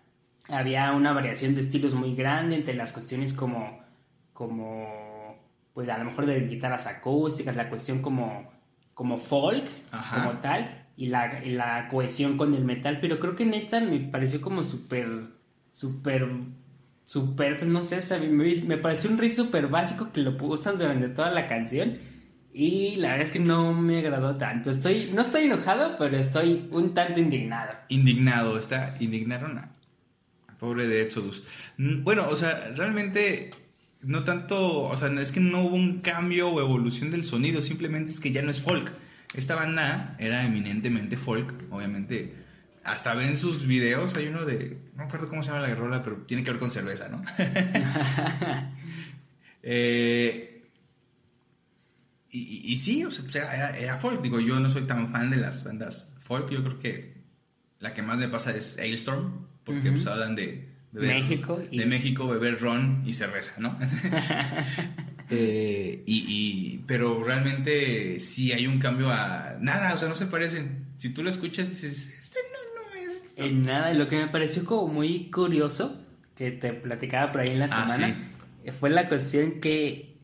[0.49, 3.81] había una variación de estilos muy grande entre las cuestiones como,
[4.33, 5.37] como
[5.75, 8.51] pues a lo mejor de guitarras acústicas, la cuestión como,
[8.95, 10.23] como folk, Ajá.
[10.23, 14.01] como tal, y la, la cohesión con el metal, pero creo que en esta me
[14.01, 15.09] pareció como súper,
[15.71, 16.29] súper,
[17.13, 21.31] súper, no sé, me, me pareció un riff súper básico que lo usan durante toda
[21.31, 21.99] la canción.
[22.55, 24.71] Y la verdad es que no me agradó tanto.
[24.71, 27.73] Estoy, no estoy enojado, pero estoy un tanto indignado.
[27.89, 29.61] indignado, está indignaron
[30.59, 31.43] pobre de Exodus.
[31.77, 33.51] Mm, Bueno, o sea, realmente
[34.01, 38.11] no tanto, o sea, es que no hubo un cambio o evolución del sonido, simplemente
[38.11, 38.93] es que ya no es folk.
[39.35, 42.42] Esta banda era eminentemente folk, obviamente.
[42.85, 46.03] Hasta ven sus videos, hay uno de, no me acuerdo cómo se llama la rola,
[46.03, 47.23] pero tiene que ver con cerveza, ¿no?
[49.65, 50.65] Eh,
[52.35, 54.23] y, sí, o sea, pues era, era- folk.
[54.23, 56.51] Digo, yo no soy tan fan de las bandas folk.
[56.51, 57.15] Yo creo que
[57.79, 62.27] la que más me pasa es Ailstorm, porque pues hablan de, México y- de México,
[62.27, 63.79] beber ron y cerveza, ¿no?
[65.35, 70.27] Eh, y, y- pero realmente sí hay un cambio a nada, o sea, no se
[70.27, 70.89] parecen.
[70.95, 72.32] Si tú lo escuchas, dices,
[73.37, 76.01] En nada, lo que me pareció como muy curioso,
[76.37, 78.31] que te platicaba por ahí en la Ah, semana,
[78.79, 80.17] fue la cuestión que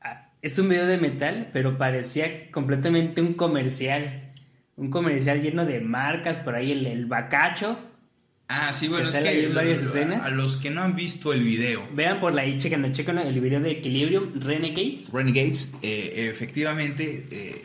[0.00, 4.32] ah, es un video de metal, pero parecía completamente un comercial.
[4.76, 7.78] Un comercial lleno de marcas, por ahí el, el bacacho.
[8.48, 10.24] Ah, sí, bueno, Que es que varias escenas.
[10.26, 13.60] a los que no han visto el video, Vean por ahí, chequen, chequen el video
[13.60, 15.12] de Equilibrium, Renegades.
[15.12, 17.64] Renegades, eh, efectivamente, eh,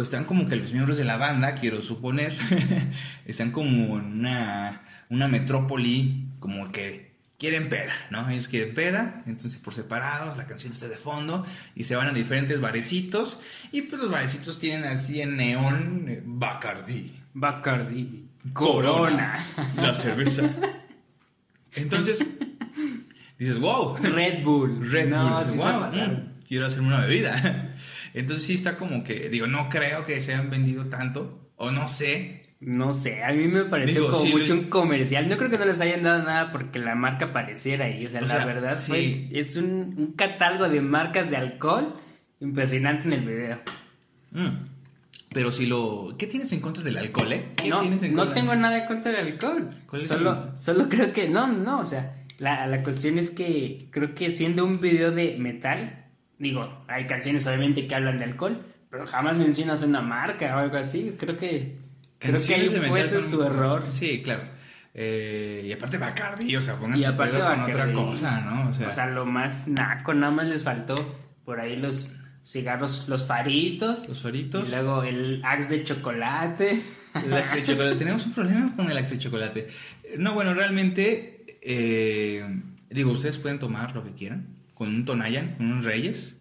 [0.00, 2.34] pues están como que los miembros de la banda, quiero suponer,
[3.26, 8.26] están como en una, una metrópoli, como que quieren peda, ¿no?
[8.30, 12.12] Ellos quieren peda, entonces por separados, la canción está de fondo, y se van a
[12.14, 13.40] diferentes barecitos,
[13.72, 17.12] y pues los barecitos tienen así en neón eh, Bacardi.
[17.34, 18.24] Bacardi.
[18.54, 19.44] Corona.
[19.76, 20.50] La cerveza.
[21.74, 22.24] Entonces,
[23.38, 23.98] dices, wow.
[23.98, 24.90] Red Bull.
[24.90, 25.44] Red no, Bull.
[25.46, 27.74] sí Wow, mm, quiero hacerme una bebida.
[28.14, 31.88] Entonces sí está como que, digo, no creo que se hayan vendido tanto, o no
[31.88, 32.42] sé.
[32.60, 35.28] No sé, a mí me pareció Digo, como sí, mucho Luis- un comercial.
[35.30, 38.04] No creo que no les hayan dado nada porque la marca apareciera ahí.
[38.04, 38.90] O sea, O la sea, verdad sí.
[39.30, 41.94] fue, es un, un catálogo de marcas de alcohol
[42.40, 43.60] impresionante en el video.
[44.32, 44.66] Mm.
[45.32, 46.16] Pero si lo...
[46.18, 47.46] ¿Qué tienes en contra del alcohol, eh?
[47.56, 48.34] ¿Qué No, tienes en no contra?
[48.34, 49.70] tengo nada en contra del alcohol.
[49.86, 53.86] ¿Cuál es Solo, solo creo que, no, no, o sea, la, la cuestión es que
[53.90, 56.04] creo que siendo un video de metal,
[56.40, 58.58] digo, hay canciones obviamente que hablan de alcohol,
[58.90, 61.14] pero jamás mencionas una marca o algo así.
[61.16, 61.76] Creo que,
[62.18, 63.84] creo que ahí Canciones fue ese su error.
[63.88, 64.42] Sí, claro.
[64.92, 67.70] Eh, y aparte Bacardi, o sea, pónganse con Bacardi.
[67.70, 68.70] otra cosa, ¿no?
[68.70, 70.96] O sea, O sea, lo más naco, nada más les faltó
[71.44, 74.08] por ahí los cigarros, los faritos.
[74.08, 74.68] los faritos.
[74.68, 76.82] Y luego el axe de chocolate.
[77.24, 77.96] El axe de chocolate.
[77.96, 79.68] Tenemos un problema con el axe de chocolate.
[80.18, 82.44] No, bueno, realmente, eh,
[82.88, 84.59] digo, ustedes pueden tomar lo que quieran.
[84.80, 86.40] Con un Tonayan, con unos Reyes,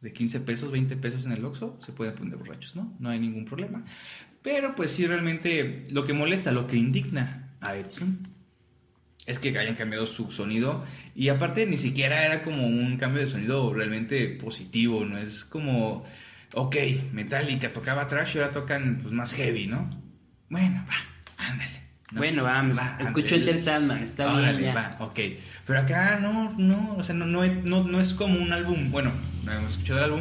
[0.00, 2.94] de 15 pesos, 20 pesos en el Oxxo, se pueden poner borrachos, ¿no?
[3.00, 3.84] No hay ningún problema.
[4.40, 8.20] Pero pues sí, realmente lo que molesta, lo que indigna a Edson
[9.26, 10.84] es que hayan cambiado su sonido
[11.16, 16.04] y aparte ni siquiera era como un cambio de sonido realmente positivo, no es como,
[16.54, 16.76] ok,
[17.12, 19.90] Metallica tocaba trash y ahora tocan pues más heavy, ¿no?
[20.48, 21.79] Bueno, va, ándale.
[22.12, 22.18] ¿No?
[22.18, 23.34] Bueno, vamos, Va, escucho.
[23.36, 24.96] Enter Sandman, está Órale, bien ya.
[24.98, 25.18] va, ok.
[25.66, 29.12] Pero acá no, no, o sea, no, no, no, no es como un álbum, bueno,
[29.44, 30.20] no hemos escuchado el álbum,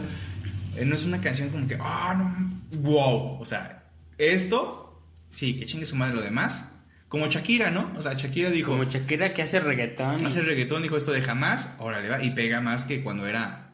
[0.75, 3.83] eh, no es una canción como que, ah, no, wow, o sea,
[4.17, 6.71] esto, sí, que chingue su madre lo demás,
[7.07, 7.91] como Shakira, ¿no?
[7.97, 10.23] O sea, Shakira dijo, Como Shakira que hace reggaetón.
[10.25, 13.71] hace reggaetón, dijo esto de jamás, órale, va, y pega más que cuando era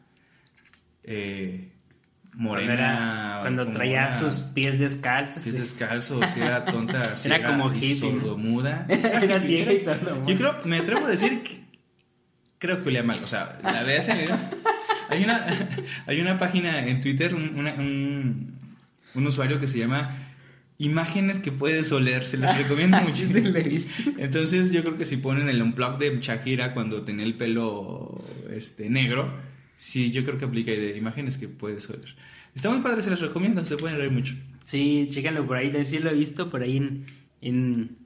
[1.04, 1.72] eh,
[2.36, 2.72] morena.
[2.74, 5.42] era- cuando traía una- sus pies descalzos.
[5.42, 5.60] pies sí.
[5.60, 8.86] descalzos, era tonta, si Era como hippie, sordomuda.
[8.88, 10.26] Era ciega y sordomuda.
[10.30, 11.64] Yo creo, me atrevo a decir que
[12.58, 14.24] creo que olía mal, o sea, la ves en
[15.08, 15.44] hay una
[16.06, 18.54] hay una página en Twitter, un, una- un,
[19.14, 20.14] un usuario que se llama
[20.78, 23.48] Imágenes que puedes oler, se los recomiendo muchísimo.
[24.18, 28.22] Entonces yo creo que si ponen el unplug de Shakira cuando tenía el pelo
[28.52, 29.32] este negro,
[29.76, 32.14] sí, yo creo que aplica de imágenes que puedes oler.
[32.54, 34.34] Está muy padre, se los recomiendo, se pueden reír mucho.
[34.64, 35.72] Sí, chéquenlo por ahí.
[35.84, 37.06] Sí lo he visto por ahí en,
[37.42, 37.96] en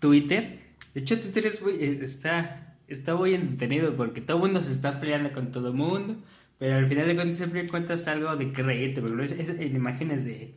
[0.00, 0.60] Twitter.
[0.94, 4.72] De hecho, Twitter es muy- eh, está, está muy entretenido porque todo el mundo se
[4.72, 6.16] está peleando con todo el mundo.
[6.58, 9.00] Pero al final de cuentas siempre encuentras algo de que reírte.
[9.02, 10.54] Porque es, es en imágenes de,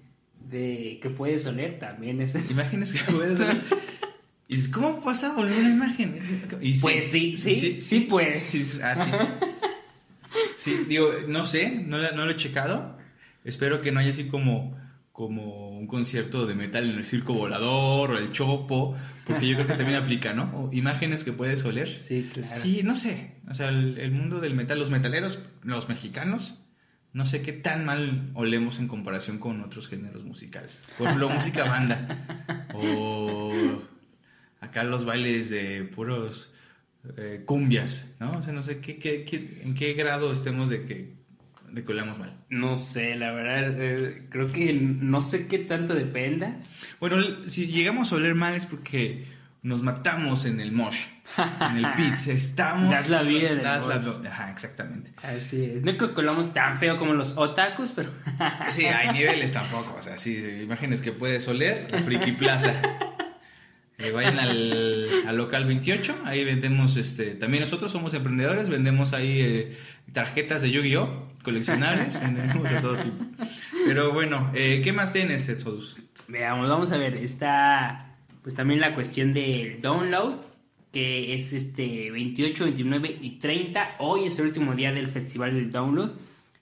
[0.50, 2.22] de que puedes oler también.
[2.22, 3.62] Es, Imágenes que puedes oler.
[4.48, 6.20] Y ¿cómo vas a una imagen?
[6.62, 8.44] Y Pues sí, sí, sí puedes.
[8.46, 9.10] Sí, ah, sí.
[10.60, 12.98] Sí, digo, no sé, no, lo he checado.
[13.46, 14.78] Espero que no haya así como,
[15.14, 19.68] como un concierto de metal en el circo volador o el chopo, porque yo creo
[19.68, 20.52] que también aplica, ¿no?
[20.54, 21.88] O imágenes que puedes oler.
[21.88, 22.48] Sí, claro.
[22.48, 23.36] Sí, no sé.
[23.50, 26.56] O sea, el, el mundo del metal, los metaleros, los mexicanos,
[27.14, 30.84] no sé qué tan mal olemos en comparación con otros géneros musicales.
[30.98, 32.68] Por ejemplo, música banda.
[32.74, 33.82] O
[34.62, 36.52] acá los bailes de puros
[37.18, 38.38] eh, cumbias, ¿no?
[38.38, 41.14] O sea, no sé qué, qué- qué- en qué grado estemos de que,
[41.72, 42.36] de que mal.
[42.50, 43.74] No sé, la verdad.
[43.78, 46.58] eh, creo que no sé qué tanto dependa.
[47.00, 49.26] Bueno, si llegamos a oler mal es porque
[49.62, 51.06] nos matamos en el mosh,
[51.72, 52.16] en el pit.
[52.28, 52.92] Estamos.
[52.92, 54.30] Das la vida das la-.
[54.30, 55.12] Ajá, exactamente.
[55.24, 55.84] Así es.
[55.84, 58.10] No creo que lo hagamos tan feo como los otakus, pero.
[58.70, 59.96] Sí, hay niveles tampoco.
[59.98, 62.74] O sea, sí, sí, imágenes que puedes oler, la Friki Plaza.
[64.00, 69.42] Eh, vayan al, al local 28, ahí vendemos, este, también nosotros somos emprendedores, vendemos ahí
[69.42, 69.78] eh,
[70.14, 73.26] tarjetas de Yu-Gi-Oh, coleccionables, vendemos de todo tipo.
[73.86, 75.98] Pero bueno, eh, ¿qué más tienes, Exodus?
[76.28, 77.16] Veamos, vamos a ver.
[77.16, 78.10] Está
[78.42, 80.36] pues también la cuestión del download,
[80.92, 83.96] que es este 28, 29 y 30.
[84.00, 86.12] Hoy es el último día del festival del download.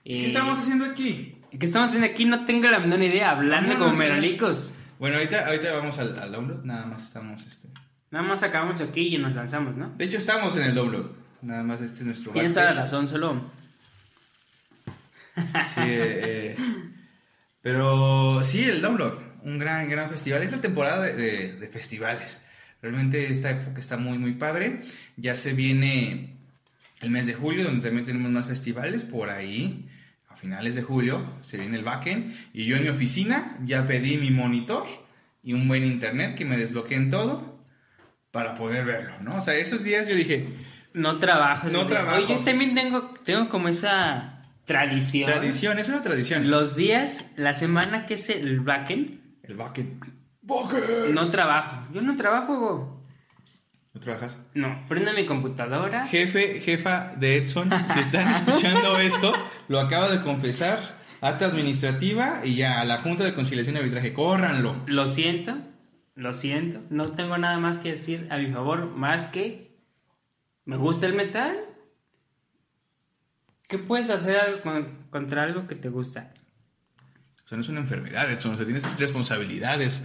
[0.03, 1.35] ¿Qué Eh, estamos haciendo aquí?
[1.57, 2.25] ¿Qué estamos haciendo aquí?
[2.25, 3.31] No tengo la menor idea.
[3.31, 3.97] Hablando como eh.
[3.97, 4.73] merolicos.
[4.99, 7.67] Bueno, ahorita, ahorita vamos al, al download, nada más estamos, este...
[8.09, 9.89] Nada más acabamos aquí y nos lanzamos, ¿no?
[9.97, 11.07] De hecho, estamos en el download,
[11.41, 13.51] nada más este es nuestro Tienes toda la razón, solo.
[15.35, 16.57] Sí, eh, eh,
[17.61, 20.41] pero sí, el Download, un gran, gran festival.
[20.41, 22.41] Es la temporada de, de- de festivales.
[22.81, 24.81] Realmente esta época está muy, muy padre.
[25.15, 26.37] Ya se viene
[27.01, 29.03] el mes de julio, donde también tenemos más festivales.
[29.03, 29.87] Por ahí,
[30.37, 32.33] finales de julio, se viene el backend.
[32.53, 34.85] Y yo en mi oficina ya pedí mi monitor
[35.43, 37.57] y un buen internet que me desbloqueen todo
[38.31, 39.37] para poder verlo, ¿no?
[39.37, 40.47] O sea, esos días yo dije,
[40.93, 41.67] No trabajo.
[41.69, 42.17] No trabajo.
[42.17, 45.29] Oye, yo también tengo, tengo como esa tradición.
[45.29, 46.49] tradición, es una tradición.
[46.49, 50.03] Los días, la semana que es el backend, El backend.
[50.41, 51.13] ¡Backend!
[51.13, 51.87] no trabajo.
[51.93, 52.96] Yo no trabajo.
[53.97, 54.37] ¿No trabajas?
[54.53, 56.05] No, prendo mi computadora.
[56.05, 59.33] Jefe, jefa de Edson, si están escuchando esto,
[59.69, 60.79] lo acaba de confesar.
[61.19, 64.75] Acta administrativa y ya a la Junta de Conciliación y Arbitraje, córranlo.
[64.85, 65.57] Lo siento,
[66.13, 66.79] lo siento.
[66.91, 69.75] No tengo nada más que decir a mi favor, más que
[70.63, 71.57] me gusta el metal.
[73.67, 74.61] ¿Qué puedes hacer
[75.09, 76.33] contra algo que te gusta?
[77.45, 80.03] O sea, no es una enfermedad, Edson, o sea, tienes responsabilidades.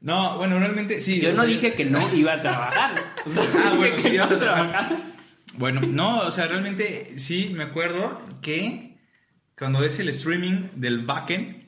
[0.00, 1.20] No, bueno, realmente sí.
[1.20, 2.94] Yo no sea, dije que no iba a trabajar.
[3.26, 4.88] O sea, Ah, bueno, dije sí, que no a trabajar.
[5.58, 8.98] Bueno, no, o sea, realmente sí me acuerdo que
[9.58, 11.64] cuando es el streaming del backend,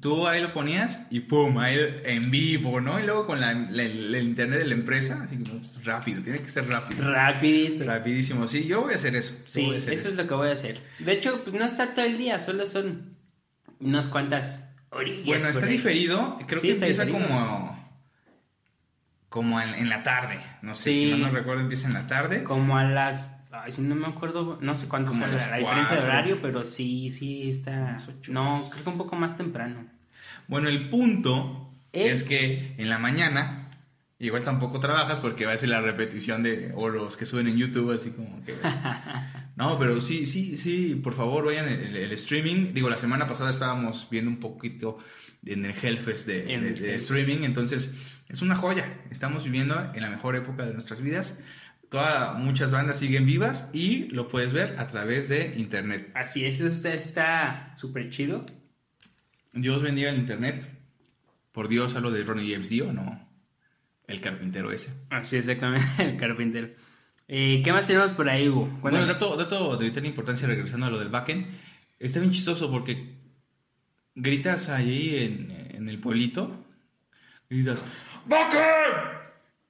[0.00, 3.00] tú ahí lo ponías y pum, ahí en vivo, ¿no?
[3.00, 6.48] Y luego con la, la- el internet de la empresa, así como rápido, tiene que
[6.48, 7.10] ser rápido.
[7.12, 7.84] Rapidito.
[7.84, 9.34] Rapidísimo, sí, yo voy a hacer eso.
[9.46, 10.80] Sí, a eso hacer es lo que voy a hacer.
[11.00, 13.16] De hecho, pues no está todo el día, solo son
[13.80, 15.26] unas cuantas orillas.
[15.26, 15.72] Bueno, está ahí.
[15.72, 17.28] diferido, creo Sí, que empieza diferido.
[17.28, 17.80] como
[19.28, 21.10] como en, en la tarde, no sé Sí.
[21.12, 22.42] si no recuerdo, empieza en la tarde.
[22.42, 23.36] Como a las.
[23.52, 26.38] Ay, si no me acuerdo, no sé cuánto Como la, las la diferencia de horario,
[26.42, 27.92] pero sí, sí está.
[27.92, 29.84] Las ocho No, creo que un poco más temprano.
[30.48, 32.10] Bueno, el punto ¿Eh?
[32.10, 33.68] es que en la mañana
[34.18, 37.56] igual tampoco trabajas porque va a ser la repetición de o los que suben en
[37.56, 38.54] YouTube así como que
[39.60, 42.72] No, pero sí, sí, sí, por favor, vayan el, streaming.
[42.72, 44.96] Digo, la semana pasada estábamos viendo un poquito
[45.44, 47.92] en el Hellfest de, el de streaming, entonces
[48.30, 49.02] es una joya.
[49.10, 51.40] Estamos viviendo en la mejor época de nuestras vidas.
[51.90, 56.10] Toda, muchas bandas siguen vivas y lo puedes ver a través de internet.
[56.14, 58.46] Así es, eso está- súper chido.
[59.52, 60.70] Dios bendiga el internet.
[61.52, 63.28] Por Dios, hablo de Ronnie James Dio, no.
[64.06, 64.90] El carpintero ese.
[65.10, 66.70] Así, exactamente, el carpintero.
[67.32, 68.66] Eh, ¿Qué más tenemos por ahí, Hugo?
[68.82, 71.46] Bueno, dato, dato de vital importancia, regresando a lo del backend,
[72.00, 73.14] está bien chistoso porque
[74.16, 76.64] gritas ahí en, en el pueblito,
[77.48, 77.84] gritas,
[78.26, 79.20] ¡Backend!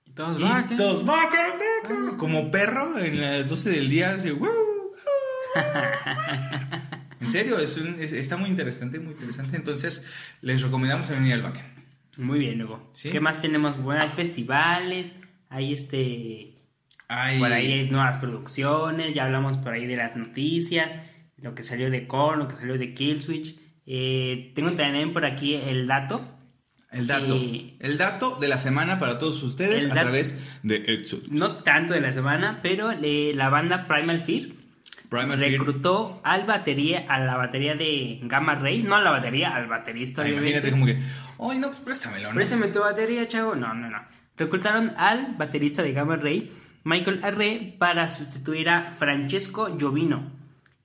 [0.06, 0.76] Y todos Y back, ¿eh?
[0.76, 1.52] todos, "Backend,
[1.84, 4.90] backend", Como perro en las 12 del día, así, "Woo, woo".
[7.20, 9.54] En serio, es un- es- está muy interesante, muy interesante.
[9.58, 10.06] Entonces,
[10.40, 11.66] les recomendamos a venir al backend.
[12.16, 12.90] Muy bien, Hugo.
[12.94, 13.11] Sí.
[13.11, 13.76] ¿Qué más tenemos?
[13.82, 15.16] Bueno, hay festivales,
[15.50, 16.54] hay este...
[17.12, 21.00] Hay, Por ahí hay nuevas producciones, ya hablamos por ahí de las noticias,
[21.38, 23.58] lo que salió de Korn, lo que salió de Killswitch.
[23.84, 26.24] Eh, tengo también por aquí el dato.
[26.92, 27.36] el dato.
[27.36, 27.76] Sí.
[27.80, 31.28] El dato de la semana para todos ustedes a través de Exodus.
[31.28, 34.61] No tanto de la semana, pero eh, la banda Primal Fear
[35.08, 35.50] Primal Fear.
[35.50, 40.22] reclutó al batería, a la batería de Gamma Ray, no a la batería, al baterista.
[40.22, 40.50] Obviamente.
[40.50, 42.34] imagínate como que, ay, no, pues préstamelo, ¿no?
[42.34, 43.56] Préstame tu batería, chavo.
[43.56, 43.98] No, no, no.
[44.36, 46.52] Reclutaron al baterista de Gamma Ray,
[46.85, 50.33] Michael Arre, para sustituir a Francesco Giovino,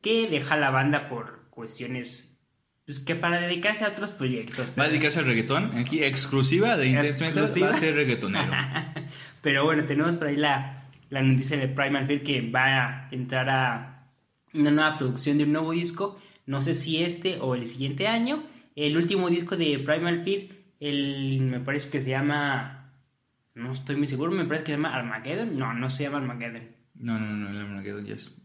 [0.01, 2.37] que deja la banda por cuestiones.
[2.85, 4.75] Pues que para dedicarse a otros proyectos.
[4.77, 5.75] Va a dedicarse al reggaetón.
[5.75, 8.45] Aquí, exclusiva de Intense Metal, va a ser reggaetonero.
[9.41, 13.49] Pero bueno, tenemos por ahí la, la noticia de Primal Fear que va a entrar
[13.49, 14.07] a
[14.53, 16.19] una nueva producción de un nuevo disco.
[16.45, 18.43] No sé si este o el siguiente año.
[18.75, 20.43] El último disco de Primal Fear,
[20.79, 22.84] el, me parece que se llama.
[23.55, 25.57] No estoy muy seguro, me parece que se llama Armageddon.
[25.57, 26.67] No, no se llama Armageddon.
[26.93, 28.35] No, no, no, el Armageddon ya es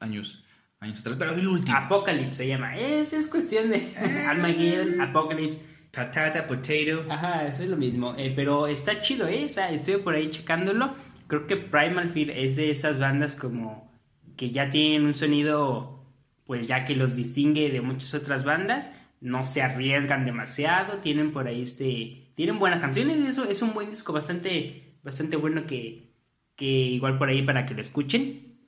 [0.00, 0.44] años,
[0.80, 1.16] años atrás.
[1.18, 1.76] Pero el último.
[1.76, 2.76] Apocalypse se llama.
[2.76, 3.86] Es, es cuestión de
[4.26, 5.60] Armageddon, Apocalypse.
[5.92, 7.04] Patata, potato.
[7.08, 8.14] Ajá, eso es lo mismo.
[8.16, 9.44] Eh, pero está chido, ¿eh?
[9.44, 10.94] Estuve por ahí checándolo.
[11.26, 13.92] Creo que Primal Fear es de esas bandas como
[14.36, 16.04] que ya tienen un sonido,
[16.44, 18.90] pues ya que los distingue de muchas otras bandas.
[19.20, 20.98] No se arriesgan demasiado.
[20.98, 22.25] Tienen por ahí este.
[22.36, 23.18] Tienen buenas canciones.
[23.26, 26.12] Eso es un buen disco, bastante, bastante bueno que,
[26.54, 28.58] que igual por ahí para que lo escuchen.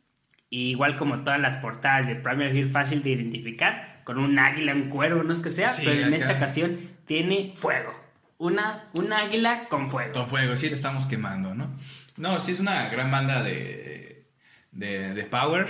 [0.50, 4.74] Y igual como todas las portadas de Primal Fear, fácil de identificar, con un águila,
[4.74, 6.16] un cuervo, no es que sea, Sí, pero en acá.
[6.16, 7.92] esta ocasión tiene fuego.
[8.38, 10.12] Una, un águila con fuego.
[10.14, 11.76] Con fuego, sí, le estamos quemando, ¿no?
[12.16, 14.26] No, sí es una gran banda de,
[14.72, 15.66] de, de Power,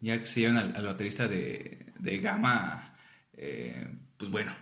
[0.00, 2.94] ya que se llevan al, al baterista de, de Gamma,
[3.34, 3.86] eh,
[4.16, 4.52] pues bueno,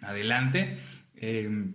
[0.00, 0.78] adelante.
[1.16, 1.72] Eh,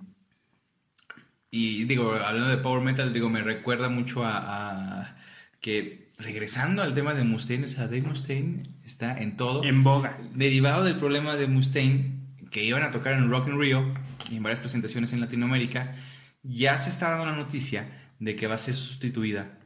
[1.56, 5.16] y digo, hablando de Power Metal, digo, me recuerda mucho a, a
[5.62, 10.18] que regresando al tema de Mustaine, o sea, Dave Mustaine está en todo En boga.
[10.34, 12.12] derivado del problema de Mustaine,
[12.52, 13.94] que iban a tocar en Rock in Rio
[14.32, 15.96] y en varias presentaciones en Latinoamérica,
[16.44, 17.88] ya se está dando la noticia
[18.20, 19.58] de que va a ser sustituida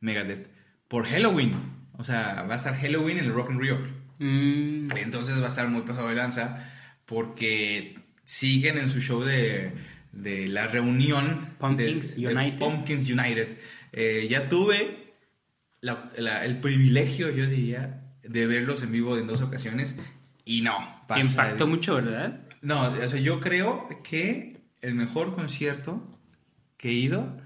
[0.00, 0.48] Megadeth
[0.88, 1.52] por Halloween.
[1.98, 3.78] O sea, va a estar Halloween en el Rock in Rio.
[4.18, 6.70] Mm, Entonces va a estar muy pasado de lanza
[7.06, 9.72] porque siguen en su show de,
[10.22, 12.58] de la reunión Pumpkins de, de United.
[12.58, 13.58] Pumpkins United.
[13.92, 15.14] Eh, ya tuve
[15.80, 19.96] la- la- el privilegio, yo diría, de verlos en vivo en dos ocasiones
[20.44, 20.76] y no.
[21.06, 22.40] pasa impactó mucho, ¿verdad?
[22.62, 26.18] No, o sea, yo creo que el mejor concierto
[26.76, 27.40] que he ido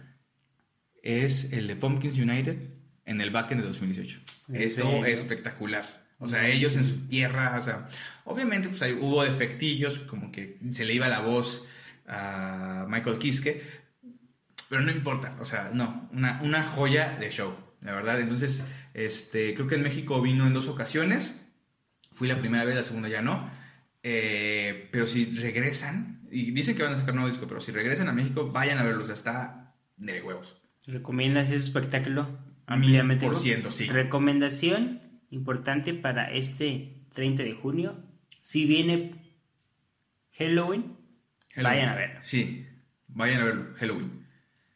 [1.02, 2.56] es el de Pumpkins United
[3.04, 4.20] en el backend de 2018.
[4.48, 5.04] ¿En Esto serio?
[5.04, 6.00] es espectacular.
[6.18, 7.86] O sea, ellos en su tierra, o sea,
[8.24, 11.64] obviamente pues ahí hubo defectillos, como que se le iba la voz
[12.10, 13.62] a Michael Kiske,
[14.68, 18.20] pero no importa, o sea, no, una, una joya de show, la verdad.
[18.20, 21.40] Entonces, este, creo que en México vino en dos ocasiones,
[22.10, 23.48] fui la primera vez, la segunda ya no,
[24.02, 28.08] Eh, pero si regresan, y dicen que van a sacar nuevo disco, pero si regresan
[28.08, 30.56] a México, vayan a verlos, está de huevos.
[30.86, 32.38] ¿Recomiendas ese espectáculo?
[32.66, 33.26] Ampliamente.
[33.26, 33.90] por ciento, sí.
[33.90, 38.02] Recomendación importante para este 30 de junio.
[38.40, 39.34] Si viene
[40.38, 40.96] Halloween,
[41.54, 41.78] Halloween.
[41.78, 42.18] vayan a verlo.
[42.22, 42.66] Sí,
[43.08, 44.20] vayan a verlo, Halloween.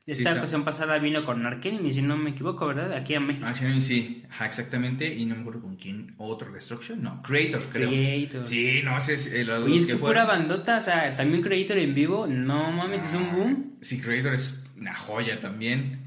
[0.06, 0.40] Sí, Esta está.
[0.42, 2.92] ocasión pasada vino con Arkenemy, si no me equivoco, ¿verdad?
[2.92, 3.46] Aquí a México.
[3.46, 7.88] Halloween sí, ajá, exactamente, y no me acuerdo con quién, otro Destruction, no, Creator, creo.
[7.88, 8.46] Creator.
[8.46, 10.24] Sí, no, ese es el Oye, es que fueron.
[10.24, 13.76] pura bandota, o sea, también Creator en vivo, no mames, es un boom.
[13.80, 16.00] Sí, Creator es una joya también.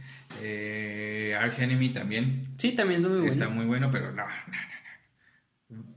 [0.43, 3.35] Eh, Arch Enemy también Sí, también son muy buenos.
[3.35, 4.76] está muy bueno, pero no, no, no.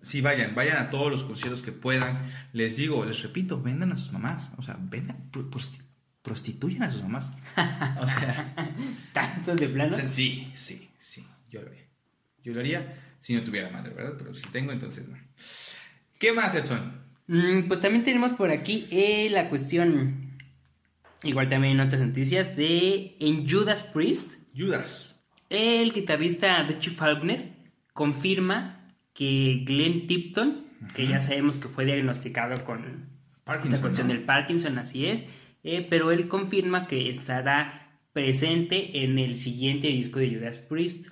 [0.02, 2.12] Sí, vayan, vayan a todos los conciertos que puedan.
[2.52, 4.52] Les digo, les repito, vendan a sus mamás.
[4.56, 5.82] O sea, vendan, pro- prosti-
[6.22, 7.30] prostituyan a sus mamás.
[8.00, 8.54] O sea,
[9.12, 9.96] Tanto de plano.
[10.06, 11.84] sí, sí, sí, yo lo haría.
[12.42, 14.14] Yo lo haría si no tuviera madre, ¿verdad?
[14.18, 15.16] Pero si tengo, entonces no.
[16.18, 17.00] ¿Qué más, Edson?
[17.28, 20.36] Mm, pues también tenemos por aquí eh, la cuestión,
[21.22, 25.20] igual también en otras noticias, de en Judas Priest, Judas.
[25.48, 27.52] el guitarrista Richie Faulkner
[27.92, 28.79] confirma
[29.14, 33.08] que Glenn Tipton, que ya sabemos que fue diagnosticado con
[33.46, 34.14] esta cuestión ¿no?
[34.14, 35.24] del Parkinson, así es,
[35.64, 41.08] eh, pero él confirma que estará presente en el siguiente disco de Judas Priest.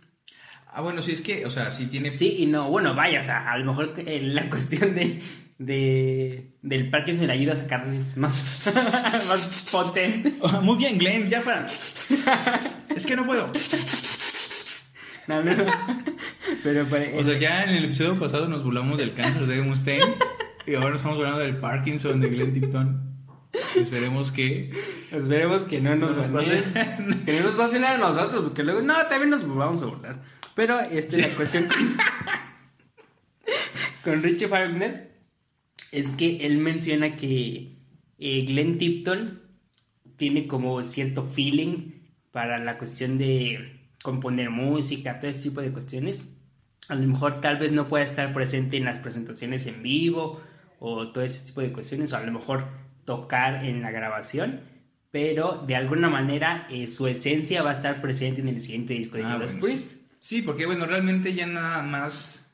[0.66, 2.11] Ah, bueno, sí, es que, o sea, sí tiene...
[2.11, 5.20] Sí y no, bueno, vaya, o sea, a lo mejor eh, la cuestión de,
[5.59, 7.86] de del Parkinson le ayuda a sacar
[8.16, 8.72] más,
[9.28, 10.40] más potentes.
[10.42, 11.66] Oh, muy bien, Glenn, ya para...
[12.94, 13.51] es que no puedo.
[15.29, 15.64] No, no, no.
[16.62, 20.14] Pero, O sea, ya en el episodio pasado nos burlamos del cáncer de Mustaine
[20.66, 23.09] y ahora estamos hablando del Parkinson de Glenn Tipton.
[23.76, 24.70] Esperemos que.
[25.12, 26.62] Esperemos que no nos, pase.
[27.24, 28.83] que no nos pase nada a nosotros, porque luego.
[28.83, 30.20] No, también nos vamos a burlar.
[30.55, 31.97] Pero este, la cuestión con,
[34.05, 35.12] con Richie Faulkner
[35.93, 37.76] es que él menciona que
[38.18, 39.41] eh, Glenn Tipton
[40.16, 42.03] tiene como cierto feeling
[42.33, 46.26] para la cuestión de componer música, todo ese tipo de cuestiones.
[46.88, 50.40] A lo mejor tal vez no pueda estar presente en las presentaciones en vivo
[50.80, 52.68] o todo ese tipo de cuestiones, o a lo mejor
[53.05, 54.61] tocar en la grabación,
[55.11, 59.16] pero de alguna manera eh, su esencia va a estar presente en el siguiente disco
[59.16, 59.96] de ah, Judas Priest.
[60.18, 60.42] Sí.
[60.42, 62.46] porque bueno, realmente ya nada más,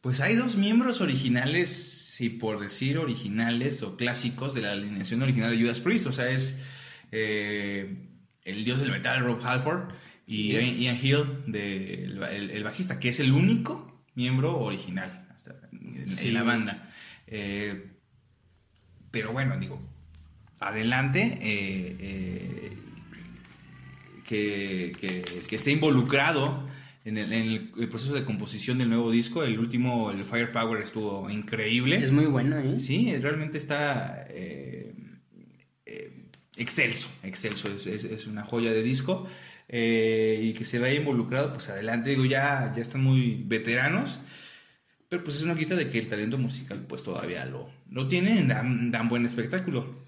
[0.00, 5.50] pues hay dos miembros originales, si por decir originales o clásicos de la alineación original
[5.50, 6.64] de Judas Priest, o sea, es
[7.12, 8.08] eh,
[8.44, 9.92] el dios del metal Rob Halford
[10.30, 15.26] y Ian Hill, de, el, bajista, que es el único miembro original
[15.82, 16.92] en, la banda.
[17.26, 17.86] Eh,
[19.10, 19.80] pero bueno, digo,
[20.60, 22.76] adelante, eh, eh,
[24.26, 24.92] que,
[25.48, 26.68] que, esté involucrado
[27.06, 29.44] en el, proceso de composición del nuevo disco.
[29.44, 31.96] El último, el Firepower, estuvo increíble.
[31.96, 32.78] Es muy bueno, ¿eh?
[32.78, 34.28] Sí, realmente está
[36.58, 39.26] excelso, excelso, es, es, una joya de disco.
[39.70, 44.20] Y que se vaya involucrado, pues adelante, digo, ya, ya están muy veteranos.
[45.08, 48.48] Pero pues es una quita de que el talento musical pues todavía lo, lo tienen,
[48.48, 50.06] dan, buen espectáculo.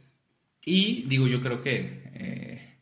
[0.64, 2.78] Y digo, yo creo que eh,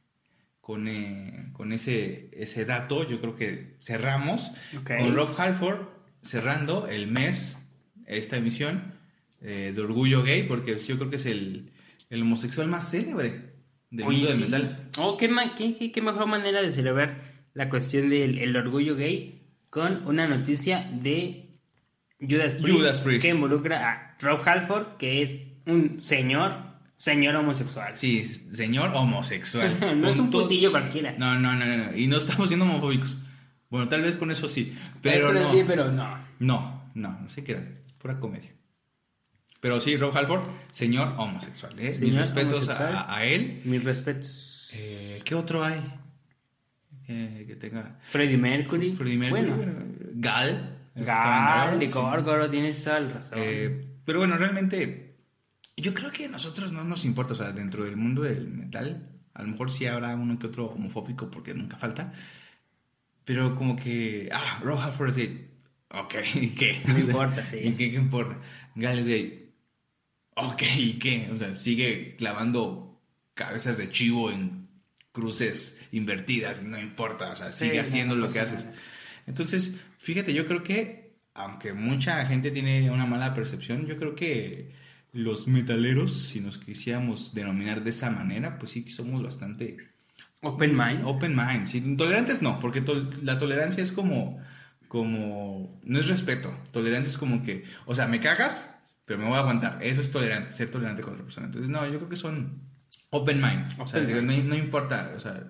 [0.61, 4.53] con, eh, con ese, ese dato, yo creo que cerramos
[4.85, 5.87] con Rob Halford
[6.21, 7.61] cerrando el mes,
[8.07, 8.95] esta emisión
[9.41, 11.71] eh, de Orgullo Gay, porque yo creo que es el,
[12.11, 13.58] el homosexual más célebre
[13.91, 14.89] del mundo del metal.
[14.99, 17.23] Oh, ¿qué, qué, qué, mejor manera de celebrar
[17.55, 21.49] la cuestión del el orgullo gay con una noticia de
[22.21, 26.55] Judas Priest, que involucra a Rob Halford, que es un señor,
[26.97, 27.97] señor homosexual.
[27.97, 29.77] Sí, señor homosexual.
[30.01, 31.15] no es un putillo cualquiera.
[31.19, 33.19] No, no, no, no, y no estamos siendo homofóbicos.
[33.71, 35.51] Bueno, tal vez con eso sí, pero no.
[35.51, 36.19] sí, pero no.
[36.39, 37.63] No, no, no sé qué era,
[37.99, 38.51] pura comedia.
[39.61, 41.75] Pero sí, Rob Halford, señor homosexual.
[41.79, 41.97] ¿eh?
[42.01, 43.63] Mis respetos a, él.
[43.65, 44.71] Mis respetos.
[44.75, 45.83] Eh, ¿Qué otro hay?
[47.07, 47.99] que tenga.
[48.03, 48.95] Freddie Mercury.
[48.95, 49.51] Freddie Mercury.
[49.51, 49.75] Bueno.
[50.15, 50.79] Gal.
[51.05, 53.39] Gal, de Gorgoro, tienes toda la razón.
[53.41, 55.17] Eh, pero bueno, realmente,
[55.77, 59.09] yo creo que a nosotros no nos importa, o sea, dentro del mundo del metal,
[59.35, 62.13] a lo mejor sí habrá uno que otro homofóbico porque nunca falta,
[63.25, 65.51] pero como que, ah, Rob Halford es gay,
[65.91, 66.83] ok, ¿y qué?
[66.87, 67.59] No importa, sí.
[67.59, 68.39] ¿Y qué, qué importa?
[68.75, 69.48] Gal es gay,
[70.39, 71.29] ok, ¿y qué?
[71.33, 73.01] O sea, sigue clavando
[73.35, 74.69] cabezas de chivo en
[75.13, 78.67] cruces invertidas, no importa, o sea, sigue haciendo lo que haces.
[79.27, 84.73] Entonces, fíjate, yo creo que, aunque mucha gente tiene una mala percepción, yo creo que
[85.13, 89.77] los metaleros, si nos quisiéramos denominar de esa manera, pues sí somos bastante...
[90.41, 91.05] Open mind.
[91.05, 91.81] Open mind, sí.
[91.97, 92.83] Tolerantes no, porque
[93.23, 94.41] la tolerancia es como,
[94.87, 95.81] como...
[95.85, 98.78] No es respeto, tolerancia es como que, o sea, me cagas,
[99.09, 99.79] pero me voy a aguantar.
[99.81, 101.47] Eso es tolerante, ser tolerante con otra persona.
[101.47, 102.61] Entonces, no, yo creo que son
[103.09, 103.81] open mind.
[103.81, 105.45] o sea, No, no, importa, o sea,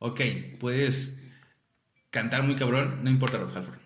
[0.00, 0.20] ok,
[0.58, 1.16] puedes
[2.10, 3.78] cantar muy cabrón, no importa Rob Halford.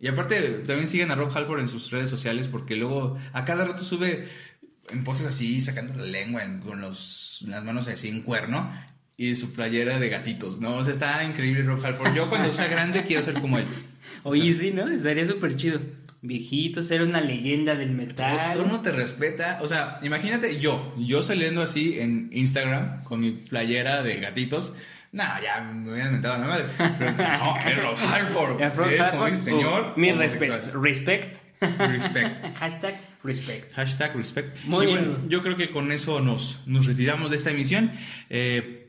[0.00, 3.64] Y aparte, también siguen a Rob Halford en sus redes sociales porque luego a cada
[3.64, 4.28] rato sube
[4.90, 8.70] en poses así, sacando la lengua con los, las manos así en cuerno
[9.16, 10.74] y su playera de gatitos, ¿no?
[10.74, 12.14] O sea, está increíble Rob Halford.
[12.14, 13.66] Yo cuando sea grande quiero ser como él.
[14.24, 14.88] Oye, sí, ¿no?
[14.88, 15.80] Estaría súper chido.
[16.24, 18.52] Viejito, ser una leyenda del metal.
[18.52, 19.58] Tú no te respeta.
[19.60, 24.72] O sea, imagínate yo, yo saliendo así en Instagram con mi playera de gatitos.
[25.10, 26.64] No, ya me hubieran mentado a la madre.
[26.96, 28.62] Pero no, Rob Halford.
[28.92, 29.94] Es como dice señor.
[29.96, 30.80] mi respeto.
[30.80, 31.38] Respect.
[31.60, 32.56] Respect.
[32.56, 33.72] Hashtag respect.
[33.74, 34.64] Hashtag respect.
[34.64, 35.28] Muy bien.
[35.28, 37.90] yo creo que con eso nos, nos retiramos de esta emisión.
[38.30, 38.81] Eh,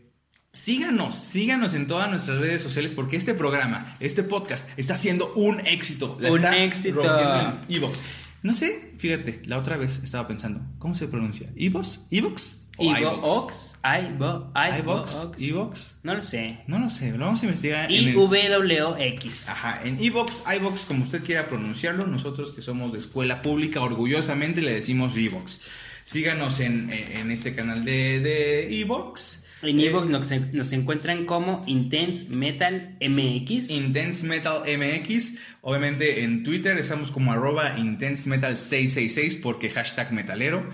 [0.54, 5.60] síganos, síganos en todas nuestras redes sociales porque este programa, este podcast, está siendo un
[5.62, 6.18] éxito.
[6.18, 7.04] un éxito.
[7.04, 8.02] en Evox.
[8.44, 11.50] No sé, fíjate, la otra vez estaba pensando, ¿cómo se pronuncia?
[11.56, 12.02] ¿Evox?
[12.12, 12.60] ¿Evox?
[12.80, 16.60] iVox, iVox, iVox, no lo sé.
[16.66, 17.92] No lo sé, lo vamos a investigar.
[17.92, 19.50] IWX.
[19.50, 24.62] Ajá, en iVox, iVox, como usted quiera pronunciarlo, nosotros que somos de escuela pública, orgullosamente
[24.62, 25.62] le decimos iVox.
[26.04, 29.43] Síganos en, en, este canal de, de iVox.
[29.64, 33.70] En Eh, Evox nos, nos encuentran como Intense Metal MX.
[33.72, 35.38] Intense Metal MX.
[35.62, 40.70] Obviamente en Twitter estamos como arroba Intense Metal 666 porque hashtag metalero.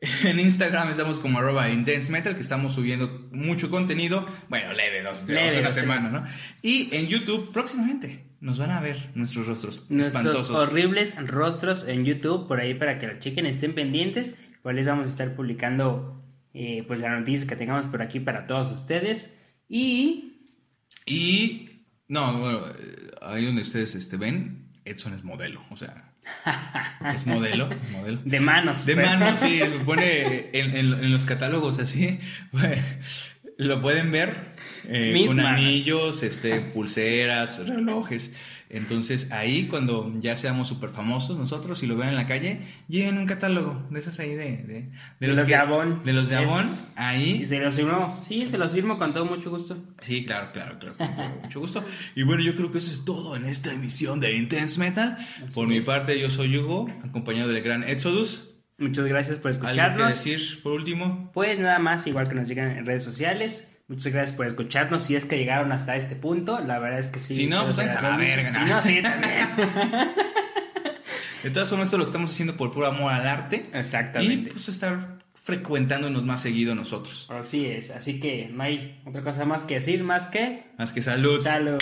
[0.24, 4.26] En Instagram estamos como arroba Intense Metal, que estamos subiendo mucho contenido.
[4.50, 6.26] Bueno, leve, dos, Leve, dos una semana, ¿no?
[6.60, 10.56] Y en YouTube próximamente nos van a ver nuestros rostros Nuestros espantosos.
[10.60, 14.34] horribles rostros en YouTube, por ahí para que lo chequen, estén pendientes.
[14.58, 16.23] Igual les vamos a estar publicando
[16.54, 19.36] eh, pues las noticias que tengamos por aquí para todos ustedes.
[19.68, 20.38] Y
[21.06, 21.70] Y
[22.08, 26.12] no, bueno, eh, ahí donde ustedes este, ven, Edson es modelo, o sea,
[27.12, 28.20] es modelo, modelo.
[28.24, 28.86] de manos.
[28.86, 32.18] De pero- mano, sí, se supone en, en- en los catálogos así,
[32.50, 32.78] pues,
[33.58, 34.34] lo pueden ver
[34.86, 35.60] eh, con manos.
[35.60, 38.34] anillos, este, pulseras, relojes.
[38.74, 43.18] Entonces ahí cuando ya seamos súper famosos nosotros y lo vean en la calle, lleven
[43.18, 46.02] un catálogo de esos ahí de, de, De los de Avon.
[46.04, 46.66] De los de Avon,
[46.96, 47.40] ahí.
[47.42, 48.10] Y se los firmo.
[48.10, 49.76] Sí, se los firmo con todo mucho gusto.
[50.02, 51.84] Sí, claro, claro, claro, con todo mucho gusto.
[52.16, 55.16] Y bueno, yo creo que eso es todo en esta emisión de Intense Metal.
[55.54, 58.50] Por mi parte, yo soy Hugo, acompañado del gran Exodus.
[58.76, 60.24] Muchas gracias por ¿Algo que escucharnos.
[60.24, 61.30] decir por último?
[61.32, 63.73] Pues nada más, igual que nos llegan en redes sociales.
[63.94, 65.04] Muchas gracias por escucharnos.
[65.04, 67.32] Si es que llegaron hasta este punto, la verdad es que sí.
[67.34, 68.82] Si no, pues a la verga, Si ¿no?
[68.82, 69.48] sí, también.
[71.44, 73.66] De todas formas, esto lo estamos haciendo por puro amor al arte.
[73.72, 74.50] Y Exactamente.
[74.50, 77.28] pues estar frecuentándonos más seguido nosotros.
[77.30, 77.90] Así es.
[77.90, 81.38] Así que no hay otra cosa más que decir más que Más que salud.
[81.40, 81.78] salud.